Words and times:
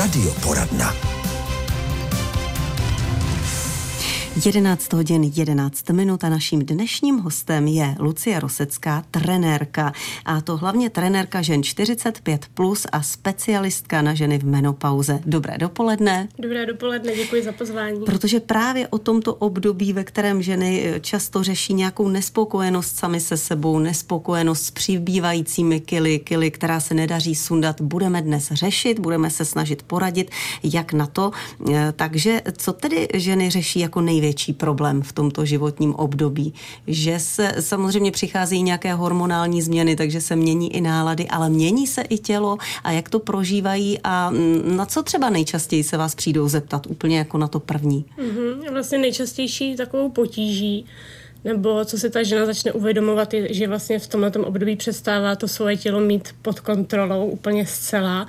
Radioporadna. 0.00 1.19
11 4.36 4.92
hodin 4.92 5.32
11 5.36 5.90
minut 5.90 6.24
a 6.24 6.28
naším 6.28 6.66
dnešním 6.66 7.18
hostem 7.18 7.66
je 7.66 7.96
Lucie 7.98 8.40
Rosecká, 8.40 9.04
trenérka. 9.10 9.92
A 10.24 10.40
to 10.40 10.56
hlavně 10.56 10.90
trenérka 10.90 11.42
žen 11.42 11.62
45 11.62 12.46
plus 12.54 12.86
a 12.92 13.02
specialistka 13.02 14.02
na 14.02 14.14
ženy 14.14 14.38
v 14.38 14.44
menopauze. 14.44 15.20
Dobré 15.26 15.58
dopoledne. 15.58 16.28
Dobré 16.38 16.66
dopoledne, 16.66 17.14
děkuji 17.14 17.42
za 17.42 17.52
pozvání. 17.52 18.00
Protože 18.06 18.40
právě 18.40 18.88
o 18.88 18.98
tomto 18.98 19.34
období, 19.34 19.92
ve 19.92 20.04
kterém 20.04 20.42
ženy 20.42 20.82
eh, 20.84 21.00
často 21.00 21.42
řeší 21.42 21.74
nějakou 21.74 22.08
nespokojenost 22.08 22.96
sami 22.96 23.20
se 23.20 23.36
sebou, 23.36 23.78
nespokojenost 23.78 24.62
s 24.62 24.70
přibývajícími 24.70 25.80
kily, 25.80 26.18
kily, 26.18 26.50
která 26.50 26.80
se 26.80 26.94
nedaří 26.94 27.34
sundat, 27.34 27.80
budeme 27.80 28.22
dnes 28.22 28.48
řešit, 28.52 28.98
budeme 28.98 29.30
se 29.30 29.44
snažit 29.44 29.82
poradit, 29.82 30.30
jak 30.62 30.92
na 30.92 31.06
to. 31.06 31.30
Eh, 31.72 31.92
takže 31.96 32.42
co 32.58 32.72
tedy 32.72 33.08
ženy 33.14 33.50
řeší 33.50 33.80
jako 33.80 34.00
největší 34.00 34.19
největší 34.20 34.52
problém 34.52 35.02
v 35.02 35.12
tomto 35.12 35.44
životním 35.44 35.94
období, 35.94 36.54
že 36.86 37.18
se 37.18 37.52
samozřejmě 37.60 38.10
přicházejí 38.12 38.62
nějaké 38.62 38.94
hormonální 38.94 39.62
změny, 39.62 39.96
takže 39.96 40.20
se 40.20 40.36
mění 40.36 40.76
i 40.76 40.80
nálady, 40.80 41.28
ale 41.28 41.50
mění 41.50 41.86
se 41.86 42.02
i 42.02 42.18
tělo 42.18 42.58
a 42.84 42.92
jak 42.92 43.08
to 43.08 43.18
prožívají 43.18 43.98
a 44.04 44.32
na 44.64 44.86
co 44.86 45.02
třeba 45.02 45.30
nejčastěji 45.30 45.84
se 45.84 45.96
vás 45.96 46.14
přijdou 46.14 46.48
zeptat, 46.48 46.86
úplně 46.86 47.18
jako 47.18 47.38
na 47.38 47.48
to 47.48 47.60
první? 47.60 48.04
Mm-hmm. 48.18 48.72
Vlastně 48.72 48.98
nejčastější 48.98 49.76
takovou 49.76 50.10
potíží 50.10 50.86
nebo 51.44 51.84
co 51.84 51.98
se 51.98 52.10
ta 52.10 52.22
žena 52.22 52.46
začne 52.46 52.72
uvědomovat, 52.72 53.34
je, 53.34 53.54
že 53.54 53.68
vlastně 53.68 53.98
v 53.98 54.06
tomto 54.06 54.40
období 54.40 54.76
přestává 54.76 55.36
to 55.36 55.48
svoje 55.48 55.76
tělo 55.76 56.00
mít 56.00 56.28
pod 56.42 56.60
kontrolou 56.60 57.26
úplně 57.26 57.66
zcela 57.66 58.26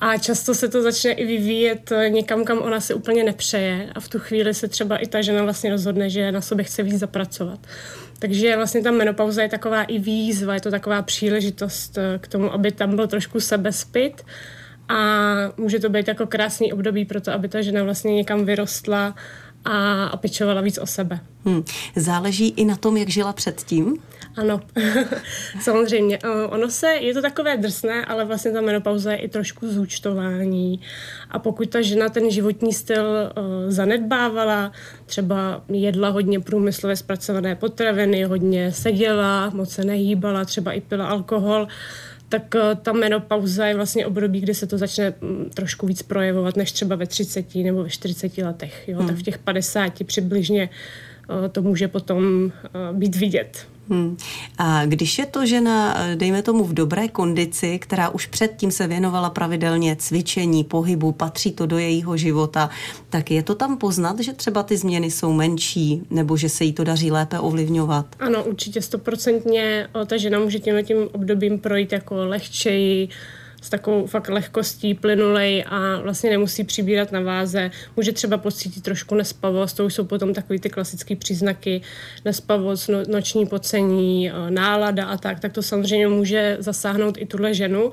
a 0.00 0.18
často 0.18 0.54
se 0.54 0.68
to 0.68 0.82
začne 0.82 1.12
i 1.12 1.26
vyvíjet 1.26 1.92
někam, 2.08 2.44
kam 2.44 2.58
ona 2.58 2.80
se 2.80 2.94
úplně 2.94 3.24
nepřeje 3.24 3.92
a 3.94 4.00
v 4.00 4.08
tu 4.08 4.18
chvíli 4.18 4.54
se 4.54 4.68
třeba 4.68 4.96
i 4.96 5.06
ta 5.06 5.22
žena 5.22 5.42
vlastně 5.42 5.70
rozhodne, 5.70 6.10
že 6.10 6.32
na 6.32 6.40
sobě 6.40 6.64
chce 6.64 6.82
víc 6.82 6.98
zapracovat. 6.98 7.58
Takže 8.18 8.56
vlastně 8.56 8.82
ta 8.82 8.90
menopauza 8.90 9.42
je 9.42 9.48
taková 9.48 9.82
i 9.82 9.98
výzva, 9.98 10.54
je 10.54 10.60
to 10.60 10.70
taková 10.70 11.02
příležitost 11.02 11.98
eh, 11.98 12.18
k 12.18 12.28
tomu, 12.28 12.52
aby 12.52 12.72
tam 12.72 12.96
byl 12.96 13.06
trošku 13.06 13.40
sebespit 13.40 14.24
a 14.88 15.24
může 15.56 15.78
to 15.78 15.88
být 15.88 16.08
jako 16.08 16.26
krásný 16.26 16.72
období 16.72 17.04
pro 17.04 17.20
to, 17.20 17.32
aby 17.32 17.48
ta 17.48 17.62
žena 17.62 17.82
vlastně 17.82 18.14
někam 18.14 18.44
vyrostla 18.44 19.14
a, 19.64 20.04
a 20.04 20.16
pečovala 20.16 20.60
víc 20.60 20.78
o 20.78 20.86
sebe. 20.86 21.20
Hmm. 21.44 21.64
Záleží 21.96 22.48
i 22.48 22.64
na 22.64 22.76
tom, 22.76 22.96
jak 22.96 23.08
žila 23.08 23.32
předtím? 23.32 23.98
Ano, 24.38 24.60
samozřejmě. 25.60 26.18
Ono 26.48 26.70
se, 26.70 26.86
je 26.86 27.14
to 27.14 27.22
takové 27.22 27.56
drsné, 27.56 28.04
ale 28.04 28.24
vlastně 28.24 28.52
ta 28.52 28.60
menopauza 28.60 29.12
je 29.12 29.18
i 29.18 29.28
trošku 29.28 29.68
zúčtování. 29.68 30.80
A 31.30 31.38
pokud 31.38 31.70
ta 31.70 31.82
žena 31.82 32.08
ten 32.08 32.30
životní 32.30 32.72
styl 32.72 33.04
uh, 33.04 33.44
zanedbávala, 33.70 34.72
třeba 35.06 35.62
jedla 35.68 36.08
hodně 36.08 36.40
průmyslově 36.40 36.96
zpracované 36.96 37.54
potraviny, 37.54 38.24
hodně 38.24 38.72
seděla, 38.72 39.50
moc 39.54 39.70
se 39.70 39.84
nehýbala, 39.84 40.44
třeba 40.44 40.72
i 40.72 40.80
pila 40.80 41.06
alkohol, 41.06 41.68
tak 42.28 42.54
uh, 42.54 42.60
ta 42.82 42.92
menopauza 42.92 43.66
je 43.66 43.74
vlastně 43.74 44.06
období, 44.06 44.40
kdy 44.40 44.54
se 44.54 44.66
to 44.66 44.78
začne 44.78 45.14
um, 45.20 45.50
trošku 45.54 45.86
víc 45.86 46.02
projevovat, 46.02 46.56
než 46.56 46.72
třeba 46.72 46.96
ve 46.96 47.06
30 47.06 47.54
nebo 47.54 47.82
ve 47.82 47.90
40 47.90 48.38
letech. 48.38 48.88
Jo? 48.88 48.98
Hmm. 48.98 49.08
Tak 49.08 49.16
v 49.16 49.22
těch 49.22 49.38
50 49.38 50.04
přibližně 50.04 50.68
to 51.52 51.62
může 51.62 51.88
potom 51.88 52.52
být 52.92 53.16
vidět. 53.16 53.66
Hmm. 53.90 54.16
A 54.58 54.86
když 54.86 55.18
je 55.18 55.26
to 55.26 55.46
žena, 55.46 55.96
dejme 56.14 56.42
tomu, 56.42 56.64
v 56.64 56.74
dobré 56.74 57.08
kondici, 57.08 57.78
která 57.78 58.08
už 58.08 58.26
předtím 58.26 58.70
se 58.70 58.86
věnovala 58.86 59.30
pravidelně 59.30 59.96
cvičení, 59.96 60.64
pohybu, 60.64 61.12
patří 61.12 61.52
to 61.52 61.66
do 61.66 61.78
jejího 61.78 62.16
života, 62.16 62.70
tak 63.10 63.30
je 63.30 63.42
to 63.42 63.54
tam 63.54 63.76
poznat, 63.78 64.20
že 64.20 64.32
třeba 64.32 64.62
ty 64.62 64.76
změny 64.76 65.10
jsou 65.10 65.32
menší, 65.32 66.02
nebo 66.10 66.36
že 66.36 66.48
se 66.48 66.64
jí 66.64 66.72
to 66.72 66.84
daří 66.84 67.10
lépe 67.10 67.38
ovlivňovat? 67.38 68.06
Ano, 68.18 68.44
určitě 68.44 68.82
stoprocentně 68.82 69.88
ta 70.06 70.16
žena 70.16 70.38
může 70.38 70.58
tím 70.58 70.84
tím 70.84 70.96
obdobím 71.12 71.58
projít 71.58 71.92
jako 71.92 72.14
lehčeji, 72.14 73.08
s 73.62 73.70
takovou 73.70 74.06
fakt 74.06 74.28
lehkostí, 74.28 74.94
plynulej 74.94 75.64
a 75.68 76.00
vlastně 76.00 76.30
nemusí 76.30 76.64
přibírat 76.64 77.12
na 77.12 77.20
váze. 77.20 77.70
Může 77.96 78.12
třeba 78.12 78.38
pocítit 78.38 78.82
trošku 78.82 79.14
nespavost, 79.14 79.76
to 79.76 79.86
už 79.86 79.94
jsou 79.94 80.04
potom 80.04 80.34
takový 80.34 80.58
ty 80.58 80.70
klasické 80.70 81.16
příznaky 81.16 81.80
nespavost, 82.24 82.88
no, 82.88 82.98
noční 83.08 83.46
pocení, 83.46 84.30
eh, 84.30 84.50
nálada 84.50 85.04
a 85.04 85.16
tak, 85.16 85.40
tak 85.40 85.52
to 85.52 85.62
samozřejmě 85.62 86.08
může 86.08 86.56
zasáhnout 86.60 87.18
i 87.18 87.26
tuhle 87.26 87.54
ženu, 87.54 87.92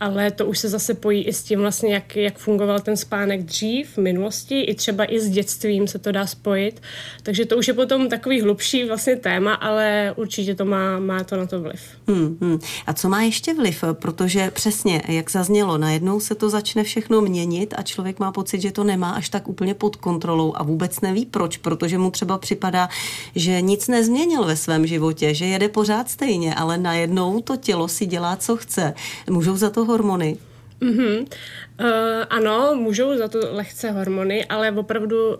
ale 0.00 0.30
to 0.30 0.46
už 0.46 0.58
se 0.58 0.68
zase 0.68 0.94
pojí 0.94 1.22
i 1.22 1.32
s 1.32 1.42
tím 1.42 1.58
vlastně, 1.58 1.94
jak, 1.94 2.16
jak 2.16 2.38
fungoval 2.38 2.80
ten 2.80 2.96
spánek 2.96 3.42
dřív 3.42 3.88
v 3.88 3.98
minulosti, 3.98 4.60
i 4.60 4.74
třeba 4.74 5.12
i 5.12 5.20
s 5.20 5.28
dětstvím 5.28 5.88
se 5.88 5.98
to 5.98 6.12
dá 6.12 6.26
spojit, 6.26 6.82
takže 7.22 7.44
to 7.44 7.56
už 7.56 7.68
je 7.68 7.74
potom 7.74 8.08
takový 8.08 8.40
hlubší 8.40 8.84
vlastně 8.84 9.16
téma, 9.16 9.54
ale 9.54 10.14
určitě 10.16 10.54
to 10.54 10.64
má, 10.64 10.98
má 10.98 11.24
to 11.24 11.36
na 11.36 11.46
to 11.46 11.60
vliv. 11.60 11.80
Hmm, 12.08 12.38
hmm. 12.40 12.58
A 12.86 12.92
co 12.92 13.08
má 13.08 13.22
ještě 13.22 13.54
vliv? 13.54 13.84
Protože 13.92 14.50
přesně 14.50 15.02
jak 15.08 15.30
zaznělo, 15.30 15.78
najednou 15.78 16.20
se 16.20 16.34
to 16.34 16.50
začne 16.50 16.84
všechno 16.84 17.20
měnit 17.20 17.74
a 17.76 17.82
člověk 17.82 18.18
má 18.18 18.32
pocit, 18.32 18.60
že 18.60 18.72
to 18.72 18.84
nemá 18.84 19.10
až 19.10 19.28
tak 19.28 19.48
úplně 19.48 19.74
pod 19.74 19.96
kontrolou 19.96 20.52
a 20.56 20.62
vůbec 20.62 21.00
neví 21.00 21.26
proč, 21.26 21.56
protože 21.56 21.98
mu 21.98 22.10
třeba 22.10 22.38
připadá, 22.38 22.88
že 23.34 23.60
nic 23.60 23.88
nezměnil 23.88 24.44
ve 24.44 24.56
svém 24.56 24.86
životě, 24.86 25.34
že 25.34 25.44
jede 25.44 25.68
pořád 25.68 26.10
stejně, 26.10 26.54
ale 26.54 26.78
najednou 26.78 27.40
to 27.40 27.56
tělo 27.56 27.88
si 27.88 28.06
dělá, 28.06 28.36
co 28.36 28.56
chce. 28.56 28.94
Můžou 29.30 29.56
za 29.56 29.70
to 29.70 29.83
hormony? 29.84 30.36
Mm-hmm. 30.80 31.26
Uh, 31.80 31.86
ano, 32.30 32.74
můžou 32.74 33.18
za 33.18 33.28
to 33.28 33.38
lehce 33.50 33.90
hormony, 33.90 34.44
ale 34.44 34.72
opravdu 34.72 35.28
uh, 35.28 35.34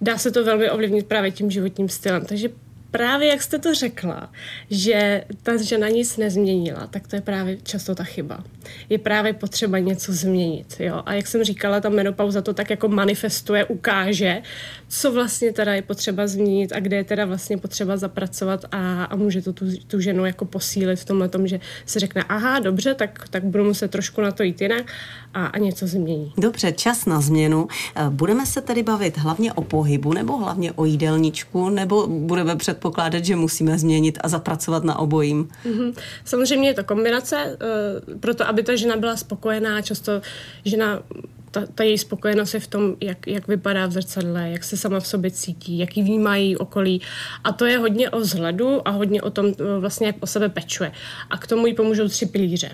dá 0.00 0.18
se 0.18 0.30
to 0.30 0.44
velmi 0.44 0.70
ovlivnit 0.70 1.06
právě 1.06 1.30
tím 1.30 1.50
životním 1.50 1.88
stylem. 1.88 2.24
Takže 2.24 2.48
právě 2.90 3.28
jak 3.28 3.42
jste 3.42 3.58
to 3.58 3.74
řekla, 3.74 4.30
že 4.70 5.24
ta 5.42 5.62
žena 5.62 5.88
nic 5.88 6.16
nezměnila, 6.16 6.86
tak 6.86 7.08
to 7.08 7.16
je 7.16 7.22
právě 7.22 7.56
často 7.62 7.94
ta 7.94 8.04
chyba. 8.04 8.44
Je 8.88 8.98
právě 8.98 9.32
potřeba 9.32 9.78
něco 9.78 10.12
změnit. 10.12 10.76
Jo? 10.78 11.02
A 11.06 11.14
jak 11.14 11.26
jsem 11.26 11.44
říkala, 11.44 11.80
ta 11.80 11.88
menopauza 11.88 12.42
to 12.42 12.54
tak 12.54 12.70
jako 12.70 12.88
manifestuje, 12.88 13.64
ukáže, 13.64 14.42
co 14.88 15.12
vlastně 15.12 15.52
teda 15.52 15.74
je 15.74 15.82
potřeba 15.82 16.26
změnit 16.26 16.72
a 16.72 16.80
kde 16.80 16.96
je 16.96 17.04
teda 17.04 17.24
vlastně 17.24 17.58
potřeba 17.58 17.96
zapracovat 17.96 18.64
a, 18.72 19.04
a 19.04 19.16
může 19.16 19.42
to 19.42 19.52
tu, 19.52 19.64
tu 19.86 20.00
ženu 20.00 20.24
jako 20.24 20.44
posílit 20.44 20.98
v 20.98 21.04
tomhle 21.04 21.28
tom, 21.28 21.46
že 21.46 21.60
se 21.86 22.00
řekne, 22.00 22.24
aha, 22.28 22.58
dobře, 22.58 22.94
tak, 22.94 23.28
tak 23.28 23.44
budu 23.44 23.64
muset 23.64 23.90
trošku 23.90 24.20
na 24.20 24.30
to 24.30 24.42
jít 24.42 24.60
jinak 24.60 24.92
a, 25.34 25.46
a 25.46 25.58
něco 25.58 25.86
změní. 25.86 26.32
Dobře, 26.38 26.72
čas 26.72 27.06
na 27.06 27.20
změnu. 27.20 27.68
Eh, 27.96 28.10
budeme 28.10 28.46
se 28.46 28.60
tedy 28.60 28.82
bavit 28.82 29.18
hlavně 29.18 29.52
o 29.52 29.62
pohybu 29.62 30.12
nebo 30.12 30.36
hlavně 30.36 30.72
o 30.72 30.84
jídelníčku, 30.84 31.68
nebo 31.68 32.06
budeme 32.06 32.56
předpokládat, 32.78 33.24
že 33.24 33.36
musíme 33.36 33.78
změnit 33.78 34.18
a 34.20 34.28
zapracovat 34.28 34.84
na 34.84 34.98
obojím? 34.98 35.48
Mm-hmm. 35.64 35.94
Samozřejmě 36.24 36.68
je 36.68 36.74
to 36.74 36.84
kombinace, 36.84 37.36
uh, 37.36 38.20
proto 38.20 38.46
aby 38.46 38.62
ta 38.62 38.76
žena 38.76 38.96
byla 38.96 39.16
spokojená, 39.16 39.82
často 39.82 40.22
žena 40.64 41.02
ta, 41.50 41.66
ta 41.74 41.84
její 41.84 41.98
spokojenost 41.98 42.54
je 42.54 42.60
v 42.60 42.66
tom, 42.66 42.96
jak, 43.00 43.26
jak 43.26 43.48
vypadá 43.48 43.86
v 43.86 43.92
zrcadle, 43.92 44.50
jak 44.50 44.64
se 44.64 44.76
sama 44.76 45.00
v 45.00 45.06
sobě 45.06 45.30
cítí, 45.30 45.78
jaký 45.78 46.02
vnímají 46.02 46.56
okolí. 46.56 47.00
A 47.44 47.52
to 47.52 47.66
je 47.66 47.78
hodně 47.78 48.10
o 48.10 48.20
vzhledu 48.20 48.88
a 48.88 48.90
hodně 48.90 49.22
o 49.22 49.30
tom 49.30 49.46
eh, 49.46 49.80
vlastně, 49.80 50.06
jak 50.06 50.16
o 50.20 50.26
sebe 50.26 50.48
pečuje. 50.48 50.92
A 51.30 51.38
k 51.38 51.46
tomu 51.46 51.66
jí 51.66 51.74
pomůžou 51.74 52.08
tři 52.08 52.26
pilíře. 52.26 52.70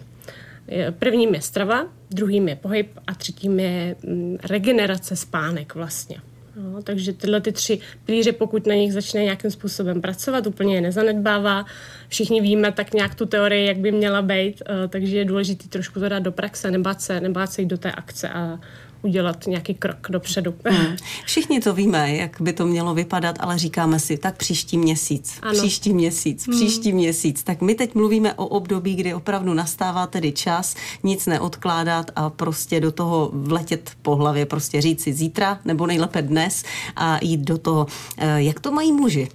Prvním 0.98 1.34
je 1.34 1.40
strava, 1.40 1.86
druhým 2.10 2.48
je 2.48 2.56
pohyb 2.56 2.88
a 3.06 3.14
třetím 3.14 3.60
je 3.60 3.96
mm, 4.02 4.36
regenerace 4.42 5.16
spánek 5.16 5.74
vlastně. 5.74 6.33
No, 6.56 6.82
takže 6.82 7.12
tyhle 7.12 7.40
ty 7.40 7.52
tři 7.52 7.80
pilíře, 8.04 8.32
pokud 8.32 8.66
na 8.66 8.74
nich 8.74 8.92
začne 8.92 9.22
nějakým 9.22 9.50
způsobem 9.50 10.00
pracovat, 10.00 10.46
úplně 10.46 10.74
je 10.74 10.80
nezanedbává. 10.80 11.64
Všichni 12.08 12.40
víme 12.40 12.72
tak 12.72 12.94
nějak 12.94 13.14
tu 13.14 13.26
teorii, 13.26 13.66
jak 13.66 13.76
by 13.76 13.92
měla 13.92 14.22
být, 14.22 14.62
uh, 14.70 14.88
takže 14.88 15.18
je 15.18 15.24
důležité 15.24 15.68
trošku 15.68 16.00
to 16.00 16.08
dát 16.08 16.18
do 16.18 16.32
praxe, 16.32 16.70
nebát 16.70 17.00
se, 17.00 17.20
nebát 17.20 17.52
se 17.52 17.62
jít 17.62 17.68
do 17.68 17.78
té 17.78 17.92
akce 17.92 18.28
a 18.28 18.58
udělat 19.04 19.46
nějaký 19.46 19.74
krok 19.74 20.06
dopředu. 20.10 20.54
Hmm. 20.64 20.96
Všichni 21.24 21.60
to 21.60 21.74
víme, 21.74 22.14
jak 22.14 22.40
by 22.40 22.52
to 22.52 22.66
mělo 22.66 22.94
vypadat, 22.94 23.36
ale 23.40 23.58
říkáme 23.58 24.00
si, 24.00 24.18
tak 24.18 24.36
příští 24.36 24.78
měsíc, 24.78 25.38
ano. 25.42 25.52
příští 25.52 25.94
měsíc, 25.94 26.46
hmm. 26.46 26.56
příští 26.56 26.92
měsíc. 26.92 27.42
Tak 27.42 27.60
my 27.60 27.74
teď 27.74 27.94
mluvíme 27.94 28.34
o 28.34 28.46
období, 28.46 28.94
kdy 28.94 29.14
opravdu 29.14 29.54
nastává 29.54 30.06
tedy 30.06 30.32
čas, 30.32 30.74
nic 31.02 31.26
neodkládat 31.26 32.10
a 32.16 32.30
prostě 32.30 32.80
do 32.80 32.92
toho 32.92 33.30
vletět 33.32 33.90
po 34.02 34.16
hlavě, 34.16 34.46
prostě 34.46 34.80
říct 34.80 35.02
si 35.02 35.12
zítra 35.12 35.60
nebo 35.64 35.86
nejlépe 35.86 36.22
dnes 36.22 36.62
a 36.96 37.18
jít 37.22 37.40
do 37.40 37.58
toho. 37.58 37.86
Eh, 38.18 38.42
jak 38.42 38.60
to 38.60 38.72
mají 38.72 38.92
muži? 38.92 39.28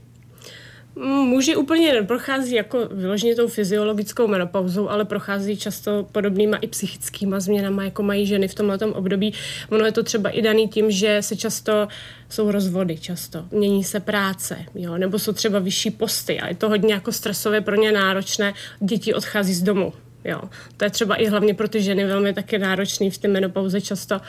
Muži 1.05 1.55
úplně 1.55 1.93
neprochází 1.93 2.55
jako 2.55 2.87
vyloženě 2.91 3.35
tou 3.35 3.47
fyziologickou 3.47 4.27
menopauzou, 4.27 4.89
ale 4.89 5.05
prochází 5.05 5.57
často 5.57 6.07
podobnýma 6.11 6.57
i 6.57 6.67
psychickýma 6.67 7.39
změnama, 7.39 7.83
jako 7.83 8.03
mají 8.03 8.25
ženy 8.25 8.47
v 8.47 8.55
tomhle 8.55 8.77
období. 8.77 9.33
Ono 9.69 9.85
je 9.85 9.91
to 9.91 10.03
třeba 10.03 10.29
i 10.29 10.41
daný 10.41 10.67
tím, 10.67 10.91
že 10.91 11.17
se 11.21 11.35
často 11.35 11.87
jsou 12.29 12.51
rozvody 12.51 12.97
často, 12.97 13.45
mění 13.51 13.83
se 13.83 13.99
práce, 13.99 14.65
jo, 14.75 14.97
nebo 14.97 15.19
jsou 15.19 15.33
třeba 15.33 15.59
vyšší 15.59 15.91
posty 15.91 16.39
a 16.39 16.47
je 16.47 16.55
to 16.55 16.69
hodně 16.69 16.93
jako 16.93 17.11
stresově 17.11 17.61
pro 17.61 17.75
ně 17.75 17.91
náročné, 17.91 18.53
děti 18.79 19.13
odchází 19.13 19.53
z 19.53 19.63
domu 19.63 19.93
Jo. 20.25 20.41
To 20.77 20.85
je 20.85 20.89
třeba 20.89 21.15
i 21.15 21.25
hlavně 21.25 21.53
pro 21.53 21.67
ty 21.67 21.81
ženy 21.81 22.05
velmi 22.05 22.33
taky 22.33 22.57
náročný 22.57 23.11
v 23.11 23.17
té 23.17 23.27
menopauze 23.27 23.81
často. 23.81 24.21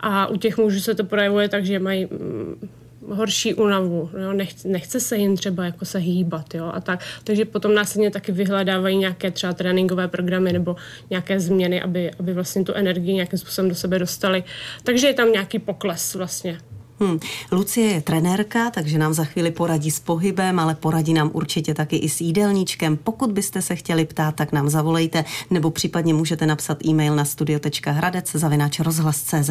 A 0.00 0.26
u 0.26 0.36
těch 0.36 0.58
mužů 0.58 0.80
se 0.80 0.94
to 0.94 1.04
projevuje 1.04 1.48
tak, 1.48 1.64
že 1.64 1.78
mají 1.78 2.04
mm, 2.04 2.68
horší 3.10 3.54
únavu, 3.54 4.10
jo? 4.22 4.32
Nechce, 4.32 4.68
nechce 4.68 5.00
se 5.00 5.16
jim 5.16 5.36
třeba 5.36 5.64
jako 5.64 5.84
se 5.84 5.98
hýbat, 5.98 6.54
jo? 6.54 6.70
a 6.74 6.80
tak. 6.80 7.04
Takže 7.24 7.44
potom 7.44 7.74
následně 7.74 8.10
taky 8.10 8.32
vyhledávají 8.32 8.96
nějaké 8.96 9.30
třeba 9.30 9.52
tréninkové 9.52 10.08
programy 10.08 10.52
nebo 10.52 10.76
nějaké 11.10 11.40
změny, 11.40 11.82
aby, 11.82 12.10
aby 12.10 12.32
vlastně 12.32 12.64
tu 12.64 12.72
energii 12.72 13.14
nějakým 13.14 13.38
způsobem 13.38 13.68
do 13.68 13.74
sebe 13.74 13.98
dostali. 13.98 14.44
Takže 14.82 15.06
je 15.06 15.14
tam 15.14 15.32
nějaký 15.32 15.58
pokles 15.58 16.14
vlastně. 16.14 16.58
Hmm. 17.00 17.18
Lucie 17.52 17.92
je 17.92 18.02
trenérka, 18.02 18.70
takže 18.70 18.98
nám 18.98 19.14
za 19.14 19.24
chvíli 19.24 19.50
poradí 19.50 19.90
s 19.90 20.00
pohybem, 20.00 20.58
ale 20.58 20.74
poradí 20.74 21.14
nám 21.14 21.30
určitě 21.32 21.74
taky 21.74 21.96
i 21.96 22.08
s 22.08 22.20
jídelníčkem. 22.20 22.96
Pokud 22.96 23.32
byste 23.32 23.62
se 23.62 23.76
chtěli 23.76 24.04
ptát, 24.04 24.34
tak 24.34 24.52
nám 24.52 24.68
zavolejte, 24.68 25.24
nebo 25.50 25.70
případně 25.70 26.14
můžete 26.14 26.46
napsat 26.46 26.84
e-mail 26.86 27.16
na 27.16 27.24
studio.hradec 27.24 28.32
zavináč 28.32 28.80
rozhlas.cz. 28.80 29.50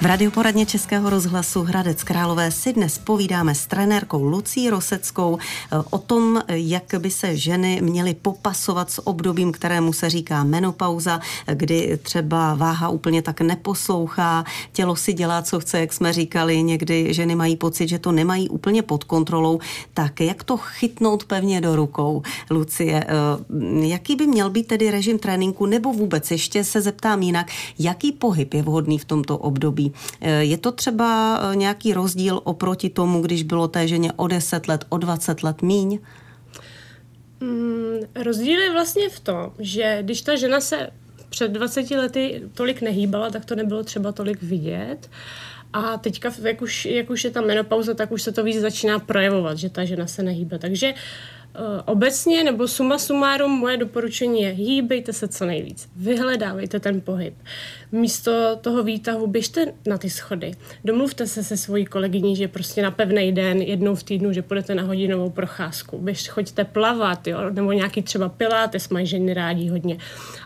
V 0.00 0.04
radioporadně 0.06 0.66
Českého 0.66 1.10
rozhlasu 1.10 1.62
Hradec 1.62 2.02
Králové 2.02 2.50
si 2.50 2.72
dnes 2.72 2.98
povídáme 2.98 3.54
s 3.54 3.66
trenérkou 3.66 4.24
Lucí 4.24 4.70
Roseckou 4.70 5.38
eh, 5.38 5.76
o 5.90 5.98
tom, 5.98 6.42
jak 6.48 6.94
by 6.98 7.10
se 7.10 7.36
ženy 7.36 7.80
měly 7.82 8.14
popasovat 8.14 8.90
s 8.90 9.06
obdobím, 9.06 9.52
kterému 9.52 9.92
se 9.92 10.10
říká 10.10 10.44
menopauza, 10.44 11.20
kdy 11.54 11.98
třeba 12.02 12.54
váha 12.54 12.88
úplně 12.88 13.22
tak 13.22 13.40
neposlouchá, 13.40 14.44
tělo 14.72 14.96
si 14.96 15.12
dělá, 15.12 15.42
co 15.42 15.60
chce, 15.60 15.80
jak 15.80 15.92
jsme 15.92 16.12
říkali, 16.12 16.62
někdy 16.62 17.14
ženy 17.14 17.34
mají 17.34 17.56
pocit, 17.56 17.88
že 17.88 17.98
to 17.98 18.12
nemají 18.12 18.48
úplně 18.48 18.82
pod 18.82 19.04
kontrolou, 19.04 19.58
tak 19.94 20.20
jak 20.20 20.44
to 20.44 20.56
chytnout 20.56 21.24
pevně 21.24 21.60
do 21.60 21.76
rukou, 21.76 22.22
Lucie? 22.50 23.04
Eh, 23.04 23.86
jaký 23.86 24.16
by 24.16 24.26
měl 24.26 24.50
být 24.50 24.66
tedy 24.66 24.90
režim 24.90 25.18
tréninku, 25.18 25.66
nebo 25.66 25.92
vůbec 25.92 26.30
ještě 26.30 26.64
se 26.64 26.80
zeptám 26.80 27.22
jinak, 27.22 27.50
jaký 27.78 28.12
pohyb 28.12 28.54
je 28.54 28.62
vhodný 28.62 28.98
v 28.98 29.04
tomto 29.04 29.38
období? 29.38 29.87
Je 30.40 30.58
to 30.58 30.72
třeba 30.72 31.40
eh, 31.40 31.56
nějaký 31.56 31.92
rozdíl 31.92 32.40
oproti 32.44 32.90
tomu, 32.90 33.22
když 33.22 33.42
bylo 33.42 33.68
té 33.68 33.88
ženě 33.88 34.12
o 34.16 34.26
10 34.26 34.68
let, 34.68 34.84
o 34.88 34.98
20 34.98 35.42
let 35.42 35.62
míň? 35.62 35.98
Mm, 37.40 37.98
rozdíl 38.24 38.60
je 38.60 38.72
vlastně 38.72 39.08
v 39.08 39.20
tom, 39.20 39.52
že 39.58 39.98
když 40.02 40.22
ta 40.22 40.36
žena 40.36 40.60
se 40.60 40.90
před 41.28 41.48
20 41.48 41.90
lety 41.90 42.42
tolik 42.54 42.82
nehýbala, 42.82 43.30
tak 43.30 43.44
to 43.44 43.54
nebylo 43.54 43.84
třeba 43.84 44.12
tolik 44.12 44.42
vidět. 44.42 45.10
A 45.72 45.98
teďka, 45.98 46.32
jak 46.42 46.62
už, 46.62 46.84
jak 46.84 47.10
už 47.10 47.24
je 47.24 47.30
ta 47.30 47.40
menopauza, 47.40 47.94
tak 47.94 48.12
už 48.12 48.22
se 48.22 48.32
to 48.32 48.44
víc 48.44 48.60
začíná 48.60 48.98
projevovat, 48.98 49.58
že 49.58 49.70
ta 49.70 49.84
žena 49.84 50.06
se 50.06 50.22
nehýbe. 50.22 50.58
Takže 50.58 50.92
uh, 50.92 50.98
obecně 51.84 52.44
nebo 52.44 52.68
suma 52.68 52.98
sumárum 52.98 53.50
moje 53.50 53.76
doporučení 53.76 54.42
je 54.42 54.50
hýbejte 54.50 55.12
se 55.12 55.28
co 55.28 55.46
nejvíc, 55.46 55.88
vyhledávejte 55.96 56.80
ten 56.80 57.00
pohyb. 57.00 57.34
Místo 57.92 58.56
toho 58.60 58.82
výtahu 58.82 59.26
běžte 59.26 59.66
na 59.86 59.98
ty 59.98 60.10
schody. 60.10 60.52
Domluvte 60.84 61.26
se 61.26 61.44
se 61.44 61.56
svojí 61.56 61.84
kolegyní, 61.84 62.36
že 62.36 62.48
prostě 62.48 62.82
na 62.82 62.90
pevný 62.90 63.32
den, 63.32 63.62
jednou 63.62 63.94
v 63.94 64.02
týdnu, 64.02 64.32
že 64.32 64.42
půjdete 64.42 64.74
na 64.74 64.82
hodinovou 64.82 65.30
procházku. 65.30 65.98
Běž, 65.98 66.28
choďte 66.28 66.64
plavat, 66.64 67.26
jo? 67.26 67.50
nebo 67.50 67.72
nějaký 67.72 68.02
třeba 68.02 68.28
pilates 68.28 68.88
mají 68.88 69.06
ženy 69.06 69.34
rádi 69.34 69.68
hodně. 69.68 69.98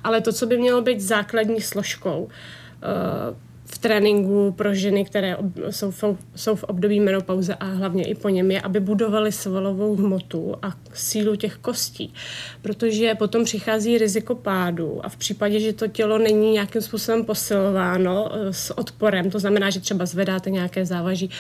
Ale 0.05 0.21
to, 0.21 0.33
co 0.33 0.47
by 0.47 0.59
mělo 0.59 0.83
být 0.83 1.01
základní 1.01 1.61
složkou, 1.61 2.23
uh, 2.23 3.37
v 3.73 3.79
tréninku 3.79 4.55
pro 4.57 4.75
ženy, 4.75 5.05
které 5.05 5.37
jsou, 5.71 5.91
v, 5.91 6.05
jsou 6.37 6.57
v 6.57 6.65
období 6.65 7.01
menopauze 7.01 7.55
a 7.55 7.65
hlavně 7.65 8.05
i 8.05 8.15
po 8.15 8.29
něm, 8.29 8.51
je, 8.51 8.61
aby 8.61 8.81
budovali 8.81 9.33
svalovou 9.33 9.97
hmotu 9.97 10.55
a 10.63 10.73
sílu 10.93 11.37
těch 11.37 11.57
kostí. 11.57 12.15
Protože 12.63 13.15
potom 13.15 13.45
přichází 13.45 13.99
riziko 13.99 14.35
pádu 14.35 15.07
a 15.07 15.09
v 15.09 15.17
případě, 15.17 15.61
že 15.61 15.73
to 15.73 15.89
tělo 15.89 16.19
není 16.19 16.53
nějakým 16.53 16.83
způsobem 16.83 17.25
posilováno 17.25 18.31
eh, 18.33 18.53
s 18.53 18.79
odporem, 18.79 19.31
to 19.31 19.39
znamená, 19.39 19.71
že 19.71 19.81
třeba 19.81 20.07
zvedáte 20.07 20.51
nějaké 20.51 20.87
závaží, 20.87 21.31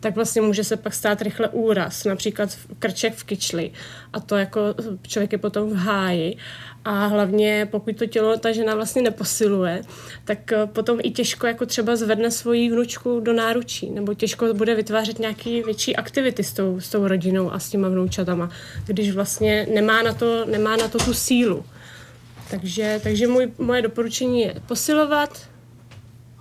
tak 0.00 0.14
vlastně 0.14 0.42
může 0.42 0.64
se 0.64 0.76
pak 0.76 0.94
stát 0.94 1.22
rychle 1.22 1.48
úraz, 1.48 2.04
například 2.04 2.58
krček 2.78 3.14
v 3.14 3.24
kyčli. 3.24 3.70
A 4.12 4.20
to 4.20 4.36
jako 4.36 4.60
člověk 5.02 5.32
je 5.32 5.38
potom 5.38 5.70
v 5.70 5.76
háji 5.76 6.36
a 6.84 7.06
hlavně 7.06 7.68
pokud 7.70 7.96
to 7.96 8.06
tělo 8.06 8.36
ta 8.36 8.52
žena 8.52 8.74
vlastně 8.74 9.02
neposiluje, 9.02 9.82
tak 10.24 10.52
eh, 10.52 10.66
potom 10.66 10.98
i 11.02 11.10
těžko 11.10 11.46
jako 11.46 11.66
třeba 11.66 11.96
zvedne 11.96 12.30
svoji 12.30 12.70
vnučku 12.70 13.20
do 13.20 13.32
náručí, 13.32 13.90
nebo 13.90 14.14
těžko 14.14 14.54
bude 14.54 14.74
vytvářet 14.74 15.18
nějaký 15.18 15.62
větší 15.62 15.96
aktivity 15.96 16.44
s 16.44 16.52
tou, 16.52 16.80
s 16.80 16.90
tou 16.90 17.08
rodinou 17.08 17.52
a 17.52 17.58
s 17.58 17.70
těma 17.70 17.88
vnoučatama, 17.88 18.50
když 18.86 19.12
vlastně 19.12 19.66
nemá 19.74 20.02
na 20.02 20.14
to, 20.14 20.44
nemá 20.46 20.76
na 20.76 20.88
to 20.88 20.98
tu 20.98 21.14
sílu. 21.14 21.64
Takže, 22.50 23.00
takže 23.02 23.26
můj, 23.26 23.52
moje 23.58 23.82
doporučení 23.82 24.40
je 24.40 24.54
posilovat 24.66 25.48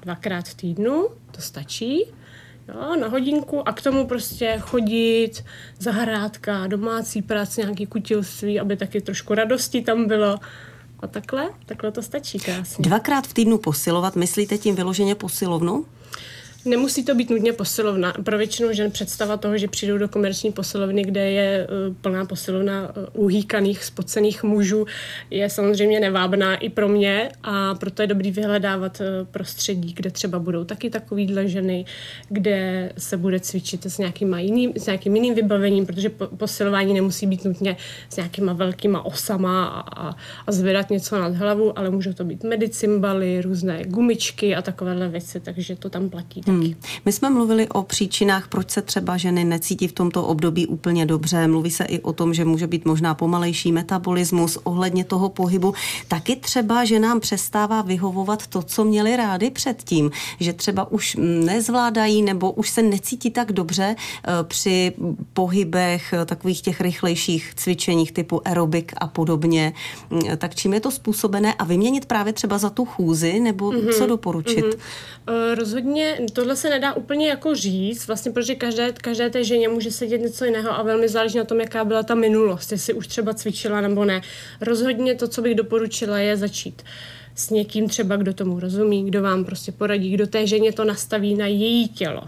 dvakrát 0.02 0.48
v 0.48 0.54
týdnu, 0.54 1.08
to 1.32 1.42
stačí, 1.42 2.06
jo, 2.68 2.96
na 2.96 3.08
hodinku 3.08 3.68
a 3.68 3.74
k 3.74 3.82
tomu 3.82 4.08
prostě 4.08 4.58
chodit, 4.62 5.46
zahrádka, 5.80 6.68
domácí 6.68 7.22
práce, 7.22 7.62
nějaký 7.62 7.86
kutilství, 7.86 8.60
aby 8.60 8.78
taky 8.78 9.02
trošku 9.02 9.34
radosti 9.34 9.82
tam 9.82 10.08
bylo. 10.08 10.40
A 11.00 11.08
takhle, 11.08 11.50
takhle 11.66 11.92
to 11.92 12.02
stačí 12.02 12.40
krásně. 12.40 12.84
Dvakrát 12.84 13.28
v 13.28 13.34
týdnu 13.34 13.58
posilovat, 13.58 14.16
myslíte 14.16 14.58
tím 14.58 14.76
vyloženě 14.76 15.16
posilovnu? 15.16 15.86
Nemusí 16.66 17.06
to 17.06 17.16
být 17.16 17.30
nutně 17.30 17.54
posilovna. 17.54 18.14
Pro 18.24 18.38
většinu 18.38 18.74
žen 18.74 18.92
představa 18.92 19.38
toho, 19.38 19.58
že 19.58 19.68
přijdou 19.68 19.98
do 19.98 20.08
komerční 20.08 20.52
posilovny, 20.52 21.04
kde 21.04 21.32
je 21.32 21.68
uh, 21.68 21.96
plná 21.96 22.26
posilovna 22.26 22.82
uh, 23.16 23.24
uhýkaných, 23.26 23.84
spocených 23.84 24.44
mužů, 24.44 24.86
je 25.30 25.50
samozřejmě 25.50 26.00
nevábná 26.00 26.56
i 26.56 26.70
pro 26.70 26.88
mě 26.88 27.32
a 27.44 27.76
proto 27.76 28.02
je 28.02 28.08
dobrý 28.08 28.32
vyhledávat 28.32 29.00
uh, 29.00 29.28
prostředí, 29.28 29.94
kde 29.94 30.12
třeba 30.12 30.40
budou 30.40 30.64
taky 30.64 30.90
takovýhle 30.90 31.48
ženy, 31.48 31.86
kde 32.30 32.92
se 32.98 33.18
bude 33.18 33.40
cvičit 33.40 33.86
s, 33.86 33.98
nějakýma 33.98 34.40
jiným, 34.40 34.74
s 34.78 34.86
nějakým 34.86 35.16
jiným 35.16 35.36
vybavením, 35.36 35.86
protože 35.86 36.10
po, 36.10 36.28
posilování 36.28 36.94
nemusí 36.94 37.28
být 37.28 37.46
nutně 37.46 37.78
s 38.10 38.16
nějakýma 38.16 38.54
velkýma 38.54 39.06
osama 39.06 39.66
a, 39.66 40.08
a, 40.08 40.16
a 40.48 40.52
zvedat 40.52 40.90
něco 40.90 41.20
nad 41.20 41.36
hlavu, 41.36 41.80
ale 41.80 41.90
můžou 41.90 42.14
to 42.14 42.24
být 42.24 42.44
medicimbaly, 42.44 43.42
různé 43.42 43.84
gumičky 43.86 44.56
a 44.56 44.62
takovéhle 44.62 45.10
věci, 45.10 45.40
takže 45.40 45.76
to 45.76 45.90
tam 45.90 46.10
platí. 46.10 46.42
Hmm. 46.52 46.74
My 47.06 47.12
jsme 47.12 47.30
mluvili 47.30 47.68
o 47.68 47.84
příčinách, 47.84 48.48
proč 48.48 48.70
se 48.70 48.82
třeba 48.82 49.18
ženy 49.18 49.44
necítí 49.44 49.88
v 49.88 49.94
tomto 49.94 50.24
období 50.24 50.68
úplně 50.68 51.06
dobře. 51.06 51.48
Mluví 51.48 51.72
se 51.72 51.84
i 51.84 52.00
o 52.00 52.14
tom, 52.14 52.34
že 52.34 52.46
může 52.46 52.68
být 52.68 52.86
možná 52.86 53.14
pomalejší 53.14 53.72
metabolismus 53.72 54.58
ohledně 54.64 55.04
toho 55.04 55.30
pohybu. 55.30 55.74
Taky 56.08 56.36
třeba, 56.36 56.86
že 56.86 57.00
nám 57.00 57.20
přestává 57.20 57.82
vyhovovat 57.82 58.48
to, 58.48 58.62
co 58.62 58.84
měli 58.84 59.16
rády 59.16 59.50
předtím, 59.50 60.12
že 60.40 60.54
třeba 60.54 60.92
už 60.92 61.18
nezvládají 61.20 62.22
nebo 62.22 62.52
už 62.52 62.70
se 62.70 62.82
necítí 62.82 63.32
tak 63.32 63.52
dobře 63.52 63.96
eh, 63.96 64.32
při 64.44 64.94
pohybech 65.34 66.14
eh, 66.14 66.26
takových 66.26 66.62
těch 66.62 66.82
rychlejších 66.82 67.54
cvičeních 67.56 68.12
typu 68.12 68.48
aerobik 68.48 68.94
a 68.98 69.08
podobně. 69.08 69.74
Mm, 70.10 70.22
tak 70.38 70.56
čím 70.56 70.74
je 70.74 70.80
to 70.80 70.92
způsobené 70.92 71.54
a 71.54 71.64
vyměnit 71.64 72.06
právě 72.06 72.34
třeba 72.34 72.58
za 72.58 72.70
tu 72.70 72.86
chůzi 72.86 73.40
nebo 73.40 73.70
mm-hmm. 73.70 73.98
co 73.98 74.08
doporučit? 74.08 74.66
Mm-hmm. 74.66 75.56
Rozhodně 75.56 76.20
to 76.34 76.41
tohle 76.42 76.56
se 76.56 76.70
nedá 76.70 76.94
úplně 76.94 77.30
jako 77.30 77.56
říct, 77.56 78.08
vlastně 78.08 78.32
protože 78.32 78.56
každé, 78.56 78.92
každé 78.92 79.30
té 79.30 79.44
ženě 79.44 79.68
může 79.68 79.92
sedět 79.92 80.18
něco 80.18 80.46
jiného 80.46 80.72
a 80.72 80.84
velmi 80.84 81.10
záleží 81.10 81.38
na 81.38 81.44
tom, 81.44 81.60
jaká 81.60 81.86
byla 81.86 82.04
ta 82.04 82.16
minulost, 82.16 82.72
jestli 82.72 82.94
už 82.94 83.08
třeba 83.08 83.34
cvičila 83.34 83.82
nebo 83.82 84.06
ne. 84.06 84.22
Rozhodně 84.62 85.16
to, 85.16 85.28
co 85.28 85.42
bych 85.42 85.56
doporučila, 85.56 86.20
je 86.20 86.38
začít 86.38 86.82
s 87.36 87.50
někým 87.50 87.90
třeba, 87.90 88.16
kdo 88.16 88.34
tomu 88.34 88.60
rozumí, 88.60 89.06
kdo 89.06 89.22
vám 89.22 89.46
prostě 89.46 89.72
poradí, 89.72 90.12
kdo 90.12 90.28
té 90.28 90.48
ženě 90.48 90.72
to 90.72 90.86
nastaví 90.86 91.36
na 91.36 91.48
její 91.48 91.88
tělo. 91.88 92.24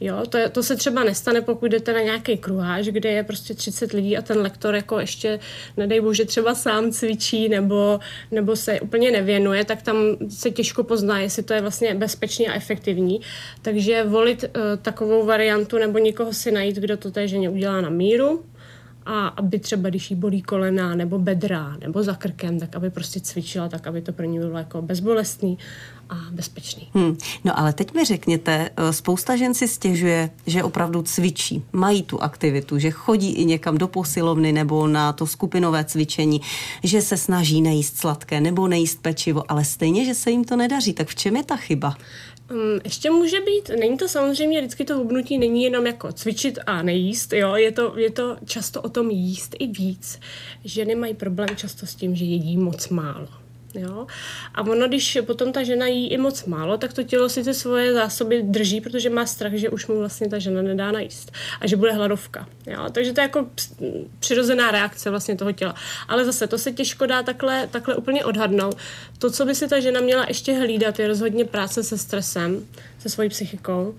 Jo, 0.00 0.22
to, 0.28 0.38
to 0.52 0.62
se 0.62 0.76
třeba 0.76 1.04
nestane, 1.04 1.40
pokud 1.40 1.66
jdete 1.66 1.92
na 1.92 2.00
nějaký 2.00 2.36
kruháž, 2.36 2.86
kde 2.86 3.10
je 3.10 3.22
prostě 3.24 3.54
30 3.54 3.92
lidí 3.92 4.16
a 4.16 4.22
ten 4.22 4.38
lektor 4.38 4.74
jako 4.74 4.98
ještě, 4.98 5.40
nedej 5.76 6.00
bože, 6.00 6.24
třeba 6.24 6.54
sám 6.54 6.90
cvičí 6.90 7.48
nebo, 7.48 8.00
nebo 8.30 8.56
se 8.56 8.80
úplně 8.80 9.10
nevěnuje, 9.10 9.64
tak 9.64 9.82
tam 9.82 9.96
se 10.28 10.50
těžko 10.50 10.84
pozná, 10.84 11.20
jestli 11.20 11.42
to 11.42 11.54
je 11.54 11.60
vlastně 11.60 11.94
bezpečný 11.94 12.48
a 12.48 12.54
efektivní. 12.54 13.20
Takže 13.62 14.04
volit 14.04 14.44
uh, 14.44 14.50
takovou 14.82 15.26
variantu 15.26 15.78
nebo 15.78 15.98
někoho 15.98 16.32
si 16.32 16.50
najít, 16.50 16.76
kdo 16.76 16.96
to 16.96 17.10
té 17.10 17.28
ženě 17.28 17.50
udělá 17.50 17.80
na 17.80 17.88
míru, 17.88 18.44
a 19.06 19.26
aby 19.26 19.58
třeba, 19.58 19.88
když 19.88 20.10
jí 20.10 20.16
bolí 20.16 20.42
kolena 20.42 20.94
nebo 20.94 21.18
bedra 21.18 21.76
nebo 21.80 22.02
za 22.02 22.14
krkem, 22.14 22.60
tak 22.60 22.76
aby 22.76 22.90
prostě 22.90 23.20
cvičila 23.20 23.68
tak, 23.68 23.86
aby 23.86 24.02
to 24.02 24.12
pro 24.12 24.26
ní 24.26 24.38
bylo 24.38 24.58
jako 24.58 24.82
bezbolestný 24.82 25.58
a 26.08 26.14
bezpečný. 26.30 26.88
Hmm. 26.94 27.16
No 27.44 27.58
ale 27.58 27.72
teď 27.72 27.94
mi 27.94 28.04
řekněte, 28.04 28.70
eh, 28.76 28.92
spousta 28.92 29.36
žen 29.36 29.54
si 29.54 29.68
stěžuje, 29.68 30.30
že 30.46 30.62
opravdu 30.62 31.02
cvičí, 31.02 31.62
mají 31.72 32.02
tu 32.02 32.22
aktivitu, 32.22 32.78
že 32.78 32.90
chodí 32.90 33.32
i 33.32 33.44
někam 33.44 33.78
do 33.78 33.88
posilovny 33.88 34.52
nebo 34.52 34.86
na 34.86 35.12
to 35.12 35.26
skupinové 35.26 35.84
cvičení, 35.84 36.40
že 36.84 37.02
se 37.02 37.16
snaží 37.16 37.60
nejíst 37.60 37.96
sladké 37.96 38.40
nebo 38.40 38.68
nejíst 38.68 39.02
pečivo, 39.02 39.42
ale 39.48 39.64
stejně, 39.64 40.04
že 40.04 40.14
se 40.14 40.30
jim 40.30 40.44
to 40.44 40.56
nedaří. 40.56 40.92
Tak 40.92 41.08
v 41.08 41.14
čem 41.14 41.36
je 41.36 41.44
ta 41.44 41.56
chyba? 41.56 41.96
Um, 42.50 42.80
ještě 42.84 43.10
může 43.10 43.40
být, 43.40 43.70
není 43.80 43.96
to 43.96 44.08
samozřejmě, 44.08 44.60
vždycky 44.60 44.84
to 44.84 44.96
hubnutí 44.96 45.38
není 45.38 45.62
jenom 45.62 45.86
jako 45.86 46.12
cvičit 46.12 46.58
a 46.66 46.82
nejíst, 46.82 47.32
jo, 47.32 47.54
je 47.54 47.72
to, 47.72 47.98
je 47.98 48.10
to 48.10 48.36
často 48.44 48.82
o 48.82 48.88
tom 48.88 49.10
jíst 49.10 49.56
i 49.58 49.66
víc. 49.66 50.20
Ženy 50.64 50.94
mají 50.94 51.14
problém 51.14 51.48
často 51.56 51.86
s 51.86 51.94
tím, 51.94 52.16
že 52.16 52.24
jedí 52.24 52.56
moc 52.56 52.88
málo. 52.88 53.28
Jo? 53.76 54.06
A 54.54 54.62
ono, 54.62 54.88
když 54.88 55.18
potom 55.26 55.52
ta 55.52 55.62
žena 55.62 55.86
jí 55.86 56.08
i 56.08 56.16
moc 56.16 56.44
málo, 56.44 56.78
tak 56.78 56.92
to 56.92 57.02
tělo 57.02 57.28
si 57.28 57.44
ty 57.44 57.54
svoje 57.54 57.94
zásoby 57.94 58.42
drží, 58.42 58.80
protože 58.80 59.10
má 59.10 59.26
strach, 59.26 59.52
že 59.52 59.70
už 59.70 59.86
mu 59.86 59.98
vlastně 59.98 60.28
ta 60.28 60.38
žena 60.38 60.62
nedá 60.62 60.92
najíst 60.92 61.32
a 61.60 61.66
že 61.66 61.76
bude 61.76 61.92
hladovka. 61.92 62.48
Jo? 62.66 62.86
Takže 62.92 63.12
to 63.12 63.20
je 63.20 63.22
jako 63.22 63.46
přirozená 64.20 64.70
reakce 64.70 65.10
vlastně 65.10 65.36
toho 65.36 65.52
těla. 65.52 65.74
Ale 66.08 66.24
zase 66.24 66.46
to 66.46 66.58
se 66.58 66.72
těžko 66.72 67.06
dá 67.06 67.22
takhle, 67.22 67.68
takhle 67.70 67.96
úplně 67.96 68.24
odhadnout. 68.24 68.76
To, 69.18 69.30
co 69.30 69.44
by 69.44 69.54
si 69.54 69.68
ta 69.68 69.80
žena 69.80 70.00
měla 70.00 70.24
ještě 70.28 70.52
hlídat, 70.52 70.98
je 70.98 71.08
rozhodně 71.08 71.44
práce 71.44 71.82
se 71.82 71.98
stresem, 71.98 72.66
se 72.98 73.08
svojí 73.08 73.28
psychikou 73.28 73.94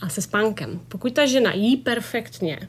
a 0.00 0.08
se 0.08 0.22
spánkem. 0.22 0.80
Pokud 0.88 1.12
ta 1.12 1.26
žena 1.26 1.52
jí 1.52 1.76
perfektně, 1.76 2.68